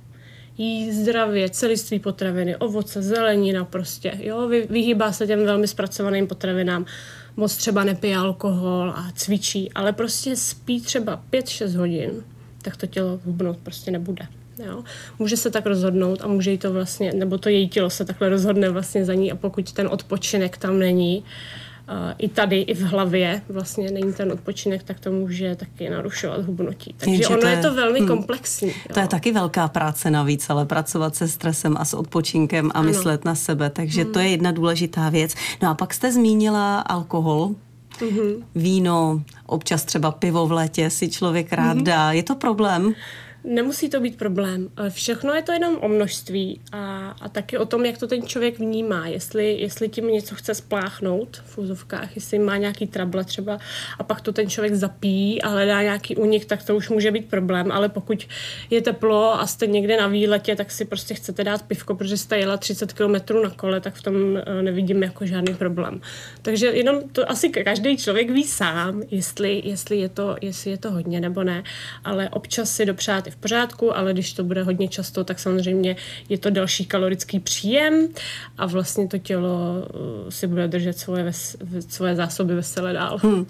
jí 0.57 0.91
zdravě, 0.91 1.49
celiství 1.49 1.99
potraviny, 1.99 2.55
ovoce, 2.55 3.01
zelenina 3.01 3.65
prostě, 3.65 4.13
jo, 4.19 4.47
Vy, 4.47 4.67
vyhýbá 4.69 5.11
se 5.11 5.27
těm 5.27 5.45
velmi 5.45 5.67
zpracovaným 5.67 6.27
potravinám, 6.27 6.85
moc 7.37 7.55
třeba 7.55 7.83
nepije 7.83 8.17
alkohol 8.17 8.89
a 8.89 9.11
cvičí, 9.15 9.71
ale 9.71 9.93
prostě 9.93 10.35
spí 10.35 10.81
třeba 10.81 11.23
5-6 11.31 11.77
hodin, 11.77 12.11
tak 12.61 12.77
to 12.77 12.87
tělo 12.87 13.19
hubnout 13.25 13.57
prostě 13.57 13.91
nebude. 13.91 14.27
Jo. 14.65 14.83
Může 15.19 15.37
se 15.37 15.51
tak 15.51 15.65
rozhodnout 15.65 16.21
a 16.21 16.27
může 16.27 16.51
jí 16.51 16.57
to 16.57 16.73
vlastně, 16.73 17.13
nebo 17.13 17.37
to 17.37 17.49
její 17.49 17.69
tělo 17.69 17.89
se 17.89 18.05
takhle 18.05 18.29
rozhodne 18.29 18.69
vlastně 18.69 19.05
za 19.05 19.13
ní 19.13 19.31
a 19.31 19.35
pokud 19.35 19.71
ten 19.71 19.87
odpočinek 19.87 20.57
tam 20.57 20.79
není, 20.79 21.23
i 22.17 22.29
tady, 22.29 22.61
i 22.61 22.73
v 22.73 22.81
hlavě 22.81 23.41
vlastně 23.49 23.91
není 23.91 24.13
ten 24.13 24.31
odpočinek, 24.31 24.83
tak 24.83 24.99
to 24.99 25.11
může 25.11 25.55
taky 25.55 25.89
narušovat 25.89 26.45
hubnutí. 26.45 26.95
Takže 26.97 27.15
Jenže 27.15 27.27
ono 27.27 27.47
je, 27.47 27.55
je 27.55 27.61
to 27.61 27.73
velmi 27.73 27.99
hmm, 27.99 28.07
komplexní. 28.07 28.71
To 28.93 28.99
jo. 28.99 29.03
je 29.03 29.07
taky 29.07 29.31
velká 29.31 29.67
práce 29.67 30.11
navíc, 30.11 30.49
ale 30.49 30.65
pracovat 30.65 31.15
se 31.15 31.27
stresem 31.27 31.75
a 31.77 31.85
s 31.85 31.93
odpočinkem 31.93 32.71
a 32.73 32.79
ano. 32.79 32.87
myslet 32.87 33.25
na 33.25 33.35
sebe, 33.35 33.69
takže 33.69 34.03
hmm. 34.03 34.11
to 34.11 34.19
je 34.19 34.27
jedna 34.27 34.51
důležitá 34.51 35.09
věc. 35.09 35.35
No 35.61 35.69
a 35.69 35.73
pak 35.73 35.93
jste 35.93 36.11
zmínila 36.11 36.79
alkohol, 36.79 37.55
Mm-hmm. 37.99 38.43
Víno, 38.55 39.21
občas 39.45 39.85
třeba 39.85 40.11
pivo 40.11 40.47
v 40.47 40.51
létě 40.51 40.89
si 40.89 41.09
člověk 41.09 41.53
rád 41.53 41.77
mm-hmm. 41.77 41.83
dá. 41.83 42.11
Je 42.11 42.23
to 42.23 42.35
problém? 42.35 42.93
Nemusí 43.43 43.89
to 43.89 43.99
být 43.99 44.17
problém. 44.17 44.69
Všechno 44.89 45.33
je 45.33 45.41
to 45.41 45.51
jenom 45.51 45.77
o 45.81 45.87
množství 45.87 46.61
a, 46.71 47.15
a 47.21 47.29
taky 47.29 47.57
o 47.57 47.65
tom, 47.65 47.85
jak 47.85 47.97
to 47.97 48.07
ten 48.07 48.21
člověk 48.21 48.59
vnímá. 48.59 49.07
Jestli, 49.07 49.53
jestli 49.53 49.89
tím 49.89 50.07
něco 50.07 50.35
chce 50.35 50.53
spláchnout 50.53 51.41
v 51.45 51.57
úzovkách, 51.57 52.15
jestli 52.15 52.39
má 52.39 52.57
nějaký 52.57 52.87
trable 52.87 53.23
třeba 53.23 53.59
a 53.99 54.03
pak 54.03 54.21
to 54.21 54.33
ten 54.33 54.49
člověk 54.49 54.75
zapíjí 54.75 55.41
a 55.41 55.49
hledá 55.49 55.81
nějaký 55.81 56.15
únik, 56.15 56.45
tak 56.45 56.63
to 56.63 56.75
už 56.75 56.89
může 56.89 57.11
být 57.11 57.29
problém. 57.29 57.71
Ale 57.71 57.89
pokud 57.89 58.27
je 58.69 58.81
teplo 58.81 59.39
a 59.39 59.47
jste 59.47 59.67
někde 59.67 59.97
na 59.97 60.07
výletě, 60.07 60.55
tak 60.55 60.71
si 60.71 60.85
prostě 60.85 61.13
chcete 61.13 61.43
dát 61.43 61.61
pivko, 61.61 61.95
protože 61.95 62.17
jste 62.17 62.37
jela 62.37 62.57
30 62.57 62.93
km 62.93 63.41
na 63.43 63.49
kole, 63.49 63.81
tak 63.81 63.95
v 63.95 64.03
tom 64.03 64.15
eh, 64.37 64.61
nevidím 64.61 65.03
jako 65.03 65.25
žádný 65.25 65.53
problém. 65.53 66.01
Takže 66.41 66.67
jenom 66.67 67.09
to 67.09 67.31
asi 67.31 67.49
každý 67.49 67.97
člověk 67.97 68.29
ví 68.29 68.43
sám, 68.43 69.01
jestli, 69.11 69.61
jestli, 69.65 69.97
je, 69.97 70.09
to, 70.09 70.35
jestli 70.41 70.71
je 70.71 70.77
to 70.77 70.91
hodně 70.91 71.21
nebo 71.21 71.43
ne. 71.43 71.63
Ale 72.03 72.29
občas 72.29 72.75
si 72.75 72.85
dopřát 72.85 73.30
v 73.31 73.35
pořádku, 73.35 73.97
ale 73.97 74.13
když 74.13 74.33
to 74.33 74.43
bude 74.43 74.63
hodně 74.63 74.87
často, 74.87 75.23
tak 75.23 75.39
samozřejmě 75.39 75.95
je 76.29 76.37
to 76.37 76.49
další 76.49 76.85
kalorický 76.85 77.39
příjem 77.39 78.07
a 78.57 78.65
vlastně 78.65 79.07
to 79.07 79.17
tělo 79.17 79.59
uh, 80.23 80.29
si 80.29 80.47
bude 80.47 80.67
držet 80.67 80.97
svoje, 80.97 81.23
ves, 81.23 81.57
svoje 81.89 82.15
zásoby 82.15 82.55
veselé 82.55 82.93
dál. 82.93 83.19
Hmm. 83.23 83.45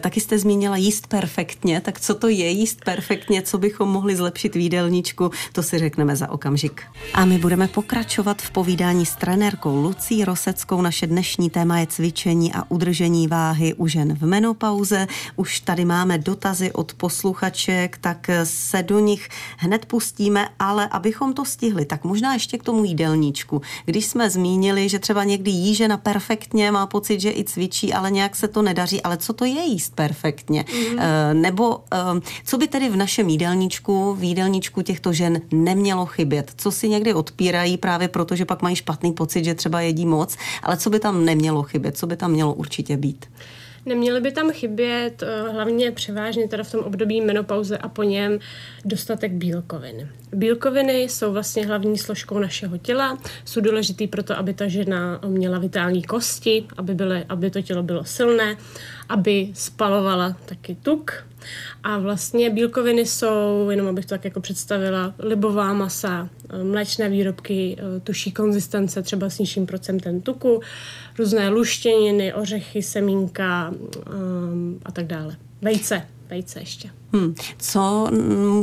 Taky 0.00 0.20
jste 0.20 0.38
zmínila 0.38 0.76
jíst 0.76 1.06
perfektně, 1.06 1.80
tak 1.80 2.00
co 2.00 2.14
to 2.14 2.28
je 2.28 2.48
jíst 2.50 2.84
perfektně, 2.84 3.42
co 3.42 3.58
bychom 3.58 3.88
mohli 3.88 4.16
zlepšit 4.16 4.54
v 4.54 4.58
jídelníčku, 4.58 5.30
to 5.52 5.62
si 5.62 5.78
řekneme 5.78 6.16
za 6.16 6.30
okamžik. 6.30 6.82
A 7.14 7.24
my 7.24 7.38
budeme 7.38 7.68
pokračovat 7.68 8.42
v 8.42 8.50
povídání 8.50 9.06
s 9.06 9.16
trenérkou 9.16 9.76
Lucí 9.76 10.24
Roseckou. 10.24 10.82
Naše 10.82 11.06
dnešní 11.06 11.50
téma 11.50 11.78
je 11.78 11.86
cvičení 11.86 12.52
a 12.52 12.70
udržení 12.70 13.28
váhy 13.28 13.74
u 13.74 13.86
žen 13.86 14.14
v 14.14 14.26
menopauze. 14.26 15.06
Už 15.36 15.60
tady 15.60 15.84
máme 15.84 16.18
dotazy 16.18 16.72
od 16.72 16.94
posluchaček, 16.94 17.98
tak 17.98 18.30
se 18.44 18.82
do 18.82 18.98
nich 18.98 19.25
hned 19.56 19.86
pustíme, 19.86 20.48
ale 20.58 20.88
abychom 20.88 21.32
to 21.32 21.44
stihli, 21.44 21.84
tak 21.84 22.04
možná 22.04 22.34
ještě 22.34 22.58
k 22.58 22.62
tomu 22.62 22.84
jídelníčku. 22.84 23.62
Když 23.84 24.06
jsme 24.06 24.30
zmínili, 24.30 24.88
že 24.88 24.98
třeba 24.98 25.24
někdy 25.24 25.50
jí 25.50 25.74
žena 25.74 25.96
perfektně, 25.96 26.70
má 26.70 26.86
pocit, 26.86 27.20
že 27.20 27.30
i 27.30 27.44
cvičí, 27.44 27.92
ale 27.92 28.10
nějak 28.10 28.36
se 28.36 28.48
to 28.48 28.62
nedaří, 28.62 29.02
ale 29.02 29.16
co 29.16 29.32
to 29.32 29.44
je 29.44 29.64
jíst 29.64 29.94
perfektně? 29.94 30.64
Mm. 30.72 31.42
Nebo 31.42 31.80
eh, 31.92 32.20
co 32.44 32.58
by 32.58 32.68
tedy 32.68 32.88
v 32.88 32.96
našem 32.96 33.28
jídelníčku, 33.28 34.14
v 34.14 34.22
jídelníčku 34.22 34.82
těchto 34.82 35.12
žen 35.12 35.40
nemělo 35.52 36.06
chybět? 36.06 36.52
Co 36.56 36.70
si 36.70 36.88
někdy 36.88 37.14
odpírají 37.14 37.76
právě 37.76 38.08
proto, 38.08 38.36
že 38.36 38.44
pak 38.44 38.62
mají 38.62 38.76
špatný 38.76 39.12
pocit, 39.12 39.44
že 39.44 39.54
třeba 39.54 39.80
jedí 39.80 40.06
moc, 40.06 40.36
ale 40.62 40.76
co 40.76 40.90
by 40.90 41.00
tam 41.00 41.24
nemělo 41.24 41.62
chybět, 41.62 41.98
co 41.98 42.06
by 42.06 42.16
tam 42.16 42.30
mělo 42.30 42.54
určitě 42.54 42.96
být? 42.96 43.26
Neměly 43.86 44.20
by 44.20 44.32
tam 44.32 44.52
chybět 44.52 45.22
eh, 45.22 45.42
hlavně 45.52 45.92
převážně 45.92 46.48
teda 46.48 46.64
v 46.64 46.70
tom 46.70 46.80
období 46.80 47.20
menopauze 47.20 47.78
a 47.78 47.88
po 47.88 48.02
něm 48.02 48.38
dostatek 48.84 49.32
bílkovin. 49.32 50.08
Bílkoviny 50.32 51.00
jsou 51.02 51.32
vlastně 51.32 51.66
hlavní 51.66 51.98
složkou 51.98 52.38
našeho 52.38 52.78
těla, 52.78 53.18
jsou 53.44 53.60
důležitý 53.60 54.06
proto, 54.06 54.38
aby 54.38 54.54
ta 54.54 54.68
žena 54.68 55.20
měla 55.26 55.58
vitální 55.58 56.02
kosti, 56.02 56.66
aby, 56.76 56.94
byly, 56.94 57.24
aby 57.28 57.50
to 57.50 57.62
tělo 57.62 57.82
bylo 57.82 58.04
silné, 58.04 58.56
aby 59.08 59.50
spalovala 59.54 60.36
taky 60.46 60.76
tuk. 60.82 61.26
A 61.82 61.98
vlastně 61.98 62.50
bílkoviny 62.50 63.06
jsou, 63.06 63.70
jenom 63.70 63.86
abych 63.86 64.06
to 64.06 64.08
tak 64.08 64.24
jako 64.24 64.40
představila, 64.40 65.14
libová 65.18 65.72
masa, 65.72 66.28
mléčné 66.62 67.08
výrobky, 67.08 67.76
tuší 68.04 68.32
konzistence, 68.32 69.02
třeba 69.02 69.30
s 69.30 69.38
nižším 69.38 69.66
procentem 69.66 70.20
tuku, 70.20 70.60
různé 71.18 71.48
luštěniny, 71.48 72.34
ořechy, 72.34 72.82
semínka 72.82 73.70
um, 73.70 74.80
a 74.84 74.92
tak 74.92 75.06
dále. 75.06 75.36
Vejce, 75.62 76.02
vejce 76.30 76.60
ještě. 76.60 76.90
Hmm. 77.12 77.34
Co 77.58 78.08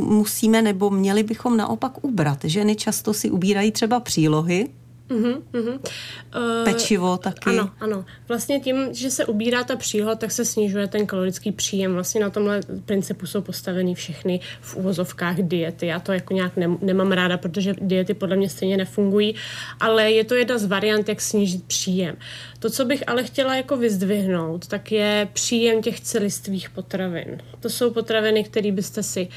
musíme 0.08 0.62
nebo 0.62 0.90
měli 0.90 1.22
bychom 1.22 1.56
naopak 1.56 2.04
ubrat? 2.04 2.38
Ženy 2.44 2.76
často 2.76 3.14
si 3.14 3.30
ubírají 3.30 3.72
třeba 3.72 4.00
přílohy, 4.00 4.68
Uh-huh. 5.10 5.42
Uh, 5.52 6.64
Pečivo 6.64 7.16
taky. 7.16 7.50
Ano, 7.50 7.70
ano. 7.80 8.04
Vlastně 8.28 8.60
tím, 8.60 8.94
že 8.94 9.10
se 9.10 9.24
ubírá 9.24 9.64
ta 9.64 9.76
příhoda, 9.76 10.14
tak 10.14 10.32
se 10.32 10.44
snižuje 10.44 10.86
ten 10.86 11.06
kalorický 11.06 11.52
příjem. 11.52 11.94
Vlastně 11.94 12.20
na 12.20 12.30
tomhle 12.30 12.60
principu 12.84 13.26
jsou 13.26 13.40
postaveny 13.40 13.94
všechny 13.94 14.40
v 14.60 14.76
úvozovkách 14.76 15.36
diety. 15.36 15.86
Já 15.86 16.00
to 16.00 16.12
jako 16.12 16.34
nějak 16.34 16.56
ne, 16.56 16.68
nemám 16.80 17.12
ráda, 17.12 17.36
protože 17.36 17.74
diety 17.80 18.14
podle 18.14 18.36
mě 18.36 18.48
stejně 18.48 18.76
nefungují, 18.76 19.34
ale 19.80 20.12
je 20.12 20.24
to 20.24 20.34
jedna 20.34 20.58
z 20.58 20.64
variant, 20.64 21.08
jak 21.08 21.20
snížit 21.20 21.64
příjem. 21.64 22.16
To, 22.58 22.70
co 22.70 22.84
bych 22.84 23.02
ale 23.06 23.24
chtěla 23.24 23.56
jako 23.56 23.76
vyzdvihnout, 23.76 24.66
tak 24.66 24.92
je 24.92 25.28
příjem 25.32 25.82
těch 25.82 26.00
celistvých 26.00 26.70
potravin. 26.70 27.42
To 27.60 27.70
jsou 27.70 27.90
potraviny, 27.90 28.44
které 28.44 28.72
byste 28.72 29.02
si 29.02 29.28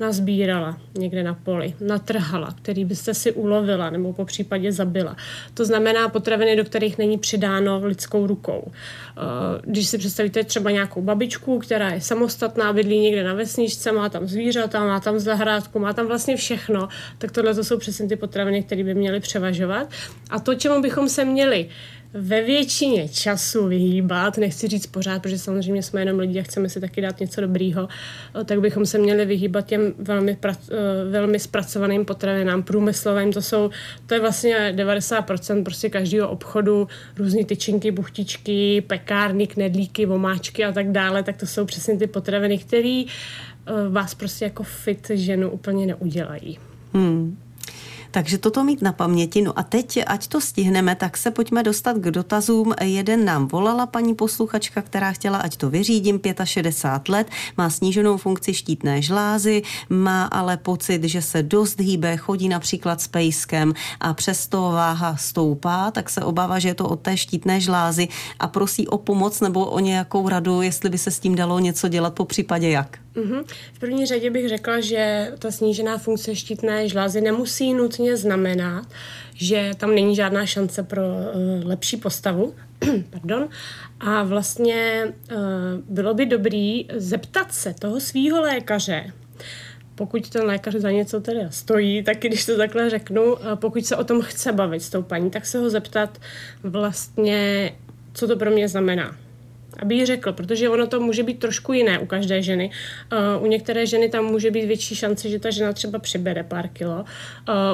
nazbírala 0.00 0.78
někde 0.98 1.22
na 1.22 1.34
poli, 1.34 1.74
natrhala, 1.80 2.54
který 2.62 2.84
byste 2.84 3.14
si 3.14 3.32
ulovila 3.32 3.90
nebo 3.90 4.12
po 4.12 4.24
případě 4.24 4.72
zabila. 4.72 5.16
To 5.54 5.64
znamená 5.64 6.08
potraviny, 6.08 6.56
do 6.56 6.64
kterých 6.64 6.98
není 6.98 7.18
přidáno 7.18 7.80
lidskou 7.84 8.26
rukou. 8.26 8.72
Eh, 8.72 9.20
když 9.64 9.88
si 9.88 9.98
představíte 9.98 10.44
třeba 10.44 10.70
nějakou 10.70 11.02
babičku, 11.02 11.58
která 11.58 11.90
je 11.90 12.00
samostatná, 12.00 12.72
bydlí 12.72 13.00
někde 13.00 13.24
na 13.24 13.34
vesničce, 13.34 13.92
má 13.92 14.08
tam 14.08 14.26
zvířata, 14.26 14.84
má 14.84 15.00
tam 15.00 15.18
zahrádku, 15.18 15.78
má 15.78 15.92
tam 15.92 16.06
vlastně 16.06 16.36
všechno, 16.36 16.88
tak 17.18 17.30
tohle 17.32 17.54
to 17.54 17.64
jsou 17.64 17.78
přesně 17.78 18.08
ty 18.08 18.16
potraviny, 18.16 18.62
které 18.62 18.84
by 18.84 18.94
měly 18.94 19.20
převažovat. 19.20 19.88
A 20.30 20.40
to, 20.40 20.54
čemu 20.54 20.82
bychom 20.82 21.08
se 21.08 21.24
měli 21.24 21.68
ve 22.14 22.42
většině 22.42 23.08
času 23.08 23.66
vyhýbat, 23.66 24.38
nechci 24.38 24.68
říct 24.68 24.86
pořád, 24.86 25.22
protože 25.22 25.38
samozřejmě 25.38 25.82
jsme 25.82 26.00
jenom 26.00 26.18
lidi 26.18 26.40
a 26.40 26.42
chceme 26.42 26.68
si 26.68 26.80
taky 26.80 27.00
dát 27.00 27.20
něco 27.20 27.40
dobrýho, 27.40 27.88
eh, 28.40 28.44
tak 28.44 28.60
bychom 28.60 28.86
se 28.86 28.98
měli 28.98 29.24
vyhýbat 29.24 29.66
těm 29.66 29.94
velmi, 29.98 30.36
pra, 30.36 30.52
eh, 30.52 31.10
velmi 31.10 31.38
zpracovaným 31.38 32.04
potravinám, 32.04 32.62
průmyslovým, 32.62 33.32
to 33.32 33.42
jsou, 33.42 33.70
to 34.06 34.14
je 34.14 34.20
vlastně 34.20 34.72
90% 34.76 35.64
prostě 35.64 35.90
každého 35.90 36.28
obchodu, 36.28 36.88
různé 37.18 37.44
tyčinky, 37.44 37.90
buchtičky, 37.90 38.80
pekárny, 38.80 39.46
knedlíky, 39.46 40.06
vomáčky 40.06 40.64
a 40.64 40.72
tak 40.72 40.92
dále, 40.92 41.22
tak 41.22 41.36
to 41.36 41.46
jsou 41.46 41.64
přesně 41.64 41.96
ty 41.96 42.06
potraviny, 42.06 42.58
které 42.58 43.04
eh, 43.06 43.88
vás 43.88 44.14
prostě 44.14 44.44
jako 44.44 44.62
fit 44.62 45.10
ženu 45.14 45.50
úplně 45.50 45.86
neudělají. 45.86 46.58
Hmm. 46.92 47.36
Takže 48.10 48.38
toto 48.38 48.64
mít 48.64 48.82
na 48.82 48.92
paměti. 48.92 49.42
No 49.42 49.58
a 49.58 49.62
teď, 49.62 49.98
ať 50.06 50.26
to 50.26 50.40
stihneme, 50.40 50.94
tak 50.94 51.16
se 51.16 51.30
pojďme 51.30 51.62
dostat 51.62 51.96
k 51.96 52.10
dotazům. 52.10 52.74
Jeden 52.82 53.24
nám 53.24 53.48
volala 53.48 53.86
paní 53.86 54.14
posluchačka, 54.14 54.82
která 54.82 55.12
chtěla, 55.12 55.38
ať 55.38 55.56
to 55.56 55.70
vyřídím, 55.70 56.20
65 56.44 57.12
let, 57.12 57.26
má 57.56 57.70
sníženou 57.70 58.16
funkci 58.16 58.54
štítné 58.54 59.02
žlázy, 59.02 59.62
má 59.88 60.24
ale 60.24 60.56
pocit, 60.56 61.04
že 61.04 61.22
se 61.22 61.42
dost 61.42 61.80
hýbe, 61.80 62.16
chodí 62.16 62.48
například 62.48 63.00
s 63.00 63.08
pejskem 63.08 63.74
a 64.00 64.14
přesto 64.14 64.60
váha 64.60 65.16
stoupá, 65.16 65.90
tak 65.90 66.10
se 66.10 66.24
obává, 66.24 66.58
že 66.58 66.68
je 66.68 66.74
to 66.74 66.88
od 66.88 67.00
té 67.00 67.16
štítné 67.16 67.60
žlázy 67.60 68.08
a 68.40 68.48
prosí 68.48 68.88
o 68.88 68.98
pomoc 68.98 69.40
nebo 69.40 69.66
o 69.66 69.80
nějakou 69.80 70.28
radu, 70.28 70.62
jestli 70.62 70.90
by 70.90 70.98
se 70.98 71.10
s 71.10 71.20
tím 71.20 71.34
dalo 71.34 71.58
něco 71.58 71.88
dělat, 71.88 72.14
po 72.14 72.24
případě 72.24 72.70
jak. 72.70 72.98
Mm-hmm. 73.16 73.44
V 73.72 73.78
první 73.78 74.06
řadě 74.06 74.30
bych 74.30 74.48
řekla, 74.48 74.80
že 74.80 75.32
ta 75.38 75.50
snížená 75.50 75.98
funkce 75.98 76.36
štítné 76.36 76.88
žlázy 76.88 77.20
nemusí 77.20 77.74
nutně 77.74 78.16
znamenat, 78.16 78.86
že 79.34 79.70
tam 79.76 79.94
není 79.94 80.16
žádná 80.16 80.46
šance 80.46 80.82
pro 80.82 81.02
uh, 81.02 81.64
lepší 81.64 81.96
postavu. 81.96 82.54
Pardon. 83.10 83.48
A 84.00 84.22
vlastně 84.22 85.12
uh, 85.32 85.38
bylo 85.88 86.14
by 86.14 86.26
dobrý 86.26 86.86
zeptat 86.94 87.54
se 87.54 87.74
toho 87.74 88.00
svého 88.00 88.40
lékaře, 88.40 89.12
pokud 89.94 90.30
ten 90.30 90.42
lékař 90.42 90.74
za 90.74 90.90
něco 90.90 91.20
teda 91.20 91.50
stojí, 91.50 92.02
tak 92.02 92.18
když 92.18 92.46
to 92.46 92.56
takhle 92.56 92.90
řeknu, 92.90 93.36
pokud 93.54 93.86
se 93.86 93.96
o 93.96 94.04
tom 94.04 94.22
chce 94.22 94.52
bavit 94.52 94.82
s 94.82 94.90
tou 94.90 95.02
paní, 95.02 95.30
tak 95.30 95.46
se 95.46 95.58
ho 95.58 95.70
zeptat 95.70 96.18
vlastně, 96.62 97.72
co 98.12 98.26
to 98.26 98.36
pro 98.36 98.50
mě 98.50 98.68
znamená 98.68 99.16
aby 99.82 99.94
jí 99.94 100.06
řekl, 100.06 100.32
protože 100.32 100.68
ono 100.68 100.86
to 100.86 101.00
může 101.00 101.22
být 101.22 101.38
trošku 101.38 101.72
jiné 101.72 101.98
u 101.98 102.06
každé 102.06 102.42
ženy. 102.42 102.70
Uh, 103.36 103.44
u 103.44 103.46
některé 103.46 103.86
ženy 103.86 104.08
tam 104.08 104.24
může 104.24 104.50
být 104.50 104.66
větší 104.66 104.94
šance, 104.94 105.28
že 105.28 105.38
ta 105.38 105.50
žena 105.50 105.72
třeba 105.72 105.98
přibere 105.98 106.42
pár 106.42 106.68
kilo. 106.68 107.04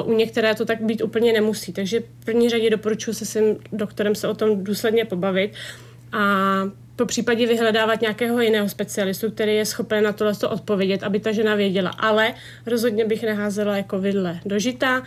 Uh, 0.03 0.11
u 0.13 0.17
některé 0.17 0.55
to 0.55 0.65
tak 0.65 0.81
být 0.81 1.01
úplně 1.01 1.33
nemusí. 1.33 1.73
Takže 1.73 1.99
v 1.99 2.25
první 2.25 2.49
řadě 2.49 2.69
doporučuji 2.69 3.13
se 3.13 3.25
svým 3.25 3.57
doktorem 3.71 4.15
se 4.15 4.27
o 4.27 4.33
tom 4.33 4.63
důsledně 4.63 5.05
pobavit 5.05 5.51
a 6.11 6.63
po 6.95 7.05
případě 7.05 7.47
vyhledávat 7.47 8.01
nějakého 8.01 8.41
jiného 8.41 8.69
specialistu, 8.69 9.31
který 9.31 9.55
je 9.55 9.65
schopen 9.65 10.03
na 10.03 10.13
tohle 10.13 10.33
odpovědět, 10.49 11.03
aby 11.03 11.19
ta 11.19 11.31
žena 11.31 11.55
věděla. 11.55 11.89
Ale 11.89 12.33
rozhodně 12.65 13.05
bych 13.05 13.23
neházela 13.23 13.77
jako 13.77 13.99
vidle 13.99 14.39
do 14.45 14.59
žita. 14.59 15.03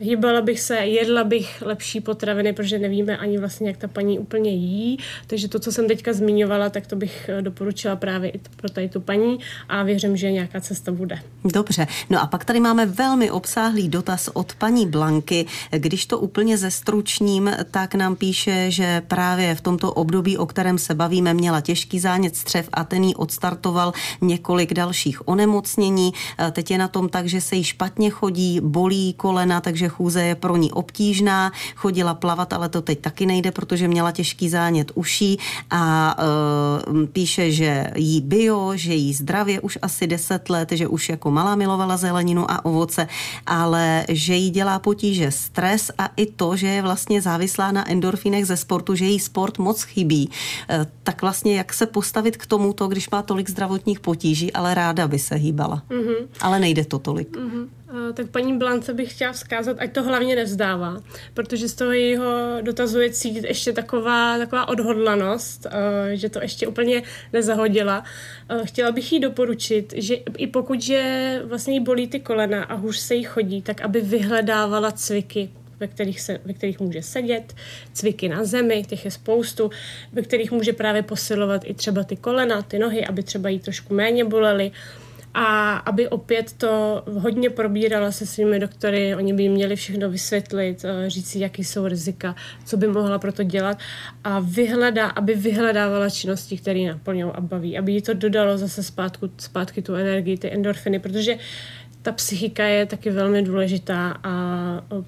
Hýbala 0.00 0.40
bych 0.40 0.60
se, 0.60 0.76
jedla 0.76 1.24
bych 1.24 1.62
lepší 1.62 2.00
potraviny, 2.00 2.52
protože 2.52 2.78
nevíme 2.78 3.16
ani 3.16 3.38
vlastně, 3.38 3.68
jak 3.68 3.76
ta 3.76 3.88
paní 3.88 4.18
úplně 4.18 4.50
jí. 4.50 4.98
Takže 5.26 5.48
to, 5.48 5.58
co 5.58 5.72
jsem 5.72 5.88
teďka 5.88 6.12
zmiňovala, 6.12 6.70
tak 6.70 6.86
to 6.86 6.96
bych 6.96 7.28
eh, 7.28 7.42
doporučila 7.42 7.96
právě 7.96 8.30
i 8.30 8.40
pro 8.56 8.70
tady 8.70 8.88
tu 8.88 9.00
paní 9.00 9.38
a 9.68 9.82
věřím, 9.82 10.16
že 10.16 10.32
nějaká 10.32 10.60
cesta 10.60 10.92
bude. 10.92 11.18
Dobře. 11.44 11.86
No 12.10 12.22
a 12.22 12.26
pak 12.26 12.44
tady 12.44 12.60
máme 12.60 12.86
velmi 12.86 13.30
obsáhlý 13.30 13.88
dotaz 13.88 14.30
od 14.32 14.54
paní 14.54 14.86
Blanky. 14.86 15.46
Když 15.70 16.06
to 16.06 16.18
úplně 16.18 16.58
zestručním, 16.58 17.50
tak 17.70 17.94
nám 17.94 18.16
píše, 18.16 18.70
že 18.70 19.02
právě 19.08 19.54
v 19.54 19.60
tomto 19.60 19.92
období, 19.92 20.38
o 20.38 20.46
kterém 20.46 20.78
se 20.78 20.94
bavíme, 20.94 21.34
měla 21.34 21.60
těžký 21.60 22.00
zánět 22.00 22.36
střev 22.36 22.68
a 22.72 22.84
ten 22.84 23.04
jí 23.04 23.14
odstartoval 23.14 23.92
několik 24.20 24.74
dalších 24.74 25.28
onemocnění. 25.28 26.12
Eh, 26.38 26.50
teď 26.50 26.70
je 26.70 26.78
na 26.78 26.88
tom 26.88 27.08
tak, 27.08 27.26
že 27.26 27.40
se 27.40 27.56
jí 27.56 27.64
špatně 27.64 28.10
chodí, 28.10 28.60
bolí 28.60 29.14
kolena, 29.14 29.60
takže 29.60 29.87
chůze 29.88 30.22
je 30.22 30.34
pro 30.34 30.56
ní 30.56 30.72
obtížná. 30.72 31.52
Chodila 31.76 32.14
plavat, 32.14 32.52
ale 32.52 32.68
to 32.68 32.82
teď 32.82 33.00
taky 33.00 33.26
nejde, 33.26 33.50
protože 33.50 33.88
měla 33.88 34.12
těžký 34.12 34.48
zánět 34.48 34.92
uší 34.94 35.38
a 35.70 36.16
e, 36.18 37.06
píše, 37.06 37.52
že 37.52 37.90
jí 37.96 38.20
bio, 38.20 38.72
že 38.74 38.94
jí 38.94 39.14
zdravě 39.14 39.60
už 39.60 39.78
asi 39.82 40.06
10 40.06 40.50
let, 40.50 40.72
že 40.72 40.88
už 40.88 41.08
jako 41.08 41.30
malá 41.30 41.56
milovala 41.56 41.96
zeleninu 41.96 42.50
a 42.50 42.64
ovoce, 42.64 43.08
ale 43.46 44.04
že 44.08 44.34
jí 44.34 44.50
dělá 44.50 44.78
potíže 44.78 45.30
stres 45.30 45.90
a 45.98 46.10
i 46.16 46.26
to, 46.26 46.56
že 46.56 46.66
je 46.66 46.82
vlastně 46.82 47.22
závislá 47.22 47.72
na 47.72 47.90
endorfinech 47.90 48.46
ze 48.46 48.56
sportu, 48.56 48.94
že 48.94 49.04
jí 49.04 49.20
sport 49.20 49.58
moc 49.58 49.82
chybí. 49.82 50.30
E, 50.70 50.86
tak 51.02 51.22
vlastně 51.22 51.56
jak 51.56 51.72
se 51.72 51.86
postavit 51.86 52.36
k 52.36 52.46
tomuto, 52.46 52.88
když 52.88 53.10
má 53.10 53.22
tolik 53.22 53.50
zdravotních 53.50 54.00
potíží, 54.00 54.52
ale 54.52 54.74
ráda 54.74 55.08
by 55.08 55.18
se 55.18 55.34
hýbala. 55.34 55.82
Mm-hmm. 55.90 56.26
Ale 56.40 56.58
nejde 56.58 56.84
to 56.84 56.98
tolik. 56.98 57.36
Mm-hmm. 57.36 57.77
Eh, 57.90 58.12
tak 58.12 58.30
paní 58.30 58.58
Blance 58.58 58.94
bych 58.94 59.12
chtěla 59.12 59.32
vzkázat, 59.32 59.76
ať 59.80 59.92
to 59.92 60.02
hlavně 60.02 60.36
nevzdává, 60.36 60.96
protože 61.34 61.68
z 61.68 61.74
toho 61.74 61.92
jejího 61.92 62.58
dotazu 62.60 63.00
je 63.00 63.10
cítit 63.10 63.44
ještě 63.44 63.72
taková, 63.72 64.38
taková 64.38 64.68
odhodlanost, 64.68 65.66
eh, 65.66 66.16
že 66.16 66.28
to 66.28 66.42
ještě 66.42 66.66
úplně 66.66 67.02
nezahodila. 67.32 68.04
Eh, 68.48 68.60
chtěla 68.64 68.92
bych 68.92 69.12
jí 69.12 69.20
doporučit, 69.20 69.94
že 69.96 70.14
i 70.14 70.46
pokud 70.46 70.82
že 70.82 71.42
vlastně 71.44 71.74
jí 71.74 71.80
bolí 71.80 72.08
ty 72.08 72.20
kolena 72.20 72.64
a 72.64 72.74
hůř 72.74 72.96
se 72.96 73.14
jí 73.14 73.24
chodí, 73.24 73.62
tak 73.62 73.80
aby 73.80 74.00
vyhledávala 74.00 74.92
cviky, 74.92 75.50
ve 75.80 75.86
kterých, 75.86 76.20
se, 76.20 76.40
ve 76.44 76.52
kterých 76.52 76.80
může 76.80 77.02
sedět, 77.02 77.54
cviky 77.92 78.28
na 78.28 78.44
zemi, 78.44 78.84
těch 78.88 79.04
je 79.04 79.10
spoustu, 79.10 79.70
ve 80.12 80.22
kterých 80.22 80.52
může 80.52 80.72
právě 80.72 81.02
posilovat 81.02 81.62
i 81.64 81.74
třeba 81.74 82.04
ty 82.04 82.16
kolena, 82.16 82.62
ty 82.62 82.78
nohy, 82.78 83.06
aby 83.06 83.22
třeba 83.22 83.48
jí 83.48 83.58
trošku 83.58 83.94
méně 83.94 84.24
bolely 84.24 84.72
a 85.40 85.76
aby 85.76 86.08
opět 86.08 86.52
to 86.52 87.02
hodně 87.06 87.50
probírala 87.50 88.12
se 88.12 88.26
svými 88.26 88.58
doktory, 88.58 89.14
oni 89.14 89.32
by 89.32 89.48
měli 89.48 89.76
všechno 89.76 90.10
vysvětlit, 90.10 90.84
eh, 90.84 91.10
říct 91.10 91.30
si, 91.30 91.38
jaký 91.38 91.64
jsou 91.64 91.86
rizika, 91.86 92.34
co 92.64 92.76
by 92.76 92.86
mohla 92.86 93.18
pro 93.18 93.32
to 93.32 93.42
dělat 93.42 93.78
a 94.24 94.40
vyhledá, 94.40 95.06
aby 95.06 95.34
vyhledávala 95.34 96.10
činnosti, 96.10 96.58
které 96.58 96.86
naplňují 96.86 97.32
a 97.34 97.40
baví, 97.40 97.78
aby 97.78 97.92
jí 97.92 98.02
to 98.02 98.14
dodalo 98.14 98.58
zase 98.58 98.82
zpátku, 98.82 99.30
zpátky 99.38 99.82
tu 99.82 99.94
energii, 99.94 100.38
ty 100.38 100.52
endorfiny, 100.52 100.98
protože 100.98 101.36
ta 102.08 102.12
psychika 102.12 102.64
je 102.64 102.86
taky 102.86 103.10
velmi 103.10 103.42
důležitá 103.42 104.16
a 104.22 104.32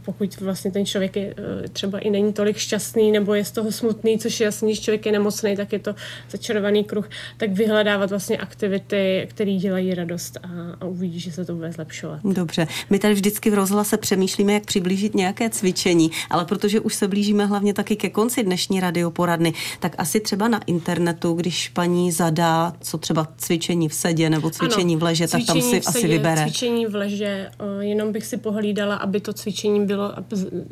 pokud 0.04 0.40
vlastně 0.40 0.70
ten 0.70 0.86
člověk 0.86 1.16
je, 1.16 1.34
e, 1.64 1.68
třeba 1.68 1.98
i 1.98 2.10
není 2.10 2.32
tolik 2.32 2.56
šťastný 2.56 3.12
nebo 3.12 3.34
je 3.34 3.44
z 3.44 3.50
toho 3.50 3.72
smutný, 3.72 4.18
což 4.18 4.40
je 4.40 4.44
jasný, 4.44 4.74
že 4.74 4.80
člověk 4.80 5.06
je 5.06 5.12
nemocný, 5.12 5.56
tak 5.56 5.72
je 5.72 5.78
to 5.78 5.94
začarovaný 6.30 6.84
kruh, 6.84 7.08
tak 7.36 7.50
vyhledávat 7.50 8.10
vlastně 8.10 8.38
aktivity, 8.38 9.26
které 9.30 9.52
dělají 9.52 9.94
radost 9.94 10.36
a, 10.42 10.48
a 10.80 10.84
uvidí, 10.84 11.20
že 11.20 11.32
se 11.32 11.44
to 11.44 11.54
bude 11.54 11.72
zlepšovat. 11.72 12.20
Dobře. 12.24 12.66
My 12.90 12.98
tady 12.98 13.14
vždycky 13.14 13.50
v 13.50 13.54
rozhlase 13.54 13.96
přemýšlíme, 13.96 14.52
jak 14.52 14.64
přiblížit 14.64 15.14
nějaké 15.14 15.50
cvičení, 15.50 16.10
ale 16.30 16.44
protože 16.44 16.80
už 16.80 16.94
se 16.94 17.08
blížíme 17.08 17.46
hlavně 17.46 17.74
taky 17.74 17.96
ke 17.96 18.10
konci 18.10 18.42
dnešní 18.42 18.80
radioporadny, 18.80 19.52
tak 19.80 19.94
asi 19.98 20.20
třeba 20.20 20.48
na 20.48 20.60
internetu, 20.66 21.32
když 21.32 21.68
paní 21.68 22.12
zadá, 22.12 22.72
co 22.80 22.98
třeba 22.98 23.28
cvičení 23.36 23.88
v 23.88 23.94
sedě 23.94 24.30
nebo 24.30 24.50
cvičení 24.50 24.94
ano, 24.94 25.00
v 25.00 25.02
leže, 25.02 25.28
tak 25.28 25.46
tam 25.46 25.60
si 25.60 25.68
sedě, 25.68 25.80
asi 25.86 26.08
vybere. 26.08 26.42
Cvičení 26.42 26.89
v 26.90 26.94
leže, 26.94 27.50
jenom 27.80 28.12
bych 28.12 28.26
si 28.26 28.36
pohlídala, 28.36 28.96
aby 28.96 29.20
to 29.20 29.32
cvičení 29.32 29.86
bylo, 29.86 30.12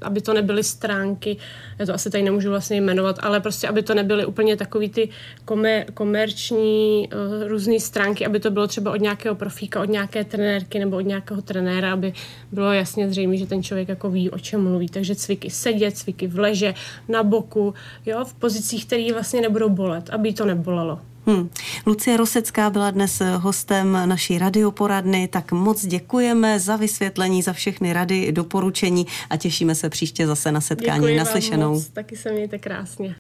aby 0.03 0.21
to 0.21 0.35
nebyly 0.35 0.65
stránky, 0.65 1.37
já 1.79 1.87
to 1.87 1.95
asi 1.95 2.11
tady 2.11 2.25
nemůžu 2.25 2.51
vlastně 2.51 2.81
jmenovat, 2.81 3.17
ale 3.23 3.41
prostě, 3.41 3.69
aby 3.69 3.83
to 3.83 3.95
nebyly 3.95 4.27
úplně 4.27 4.57
takový 4.57 4.89
ty 4.89 5.09
komer, 5.45 5.87
komerční 5.95 7.09
různé 7.47 7.81
stránky, 7.81 8.27
aby 8.27 8.41
to 8.41 8.51
bylo 8.51 8.67
třeba 8.67 8.91
od 8.91 9.01
nějakého 9.01 9.35
profíka, 9.35 9.81
od 9.81 9.89
nějaké 9.89 10.25
trenérky 10.25 10.79
nebo 10.79 10.97
od 10.97 11.07
nějakého 11.07 11.43
trenéra, 11.43 11.93
aby 11.93 12.13
bylo 12.53 12.73
jasně 12.73 13.09
zřejmé, 13.11 13.37
že 13.37 13.47
ten 13.47 13.63
člověk 13.63 13.89
jako 13.89 14.11
ví, 14.11 14.31
o 14.31 14.39
čem 14.39 14.63
mluví. 14.63 14.89
Takže 14.89 15.15
cviky 15.15 15.51
sedět, 15.51 15.97
cviky 15.97 16.27
v 16.27 16.39
leže, 16.39 16.75
na 17.09 17.23
boku, 17.23 17.75
jo, 18.07 18.25
v 18.25 18.35
pozicích, 18.35 18.87
které 18.87 19.13
vlastně 19.13 19.41
nebudou 19.41 19.69
bolet, 19.69 20.11
aby 20.11 20.33
to 20.33 20.45
nebolelo. 20.45 20.99
Hmm. 21.29 21.51
Lucie 21.87 22.17
Rosecká 22.17 22.71
byla 22.71 22.91
dnes 22.91 23.23
hostem 23.37 23.99
naší 24.05 24.39
radioporadny, 24.39 25.29
tak 25.29 25.53
moc 25.53 25.87
děkujeme 25.87 26.61
za 26.61 26.77
vysvětlení, 26.77 27.43
za 27.43 27.53
všechny 27.53 27.93
rady, 27.93 28.33
doporučení 28.33 29.07
a 29.31 29.37
těšíme 29.37 29.75
se 29.75 29.89
příště 29.91 30.27
zase 30.27 30.53
na 30.53 30.61
setkání 30.61 31.01
Děkuji 31.01 31.17
naslyšenou. 31.17 31.61
Vám 31.69 31.73
moc, 31.73 31.89
taky 31.89 32.17
se 32.17 32.33
mějte 32.33 32.59
krásně. 32.59 33.17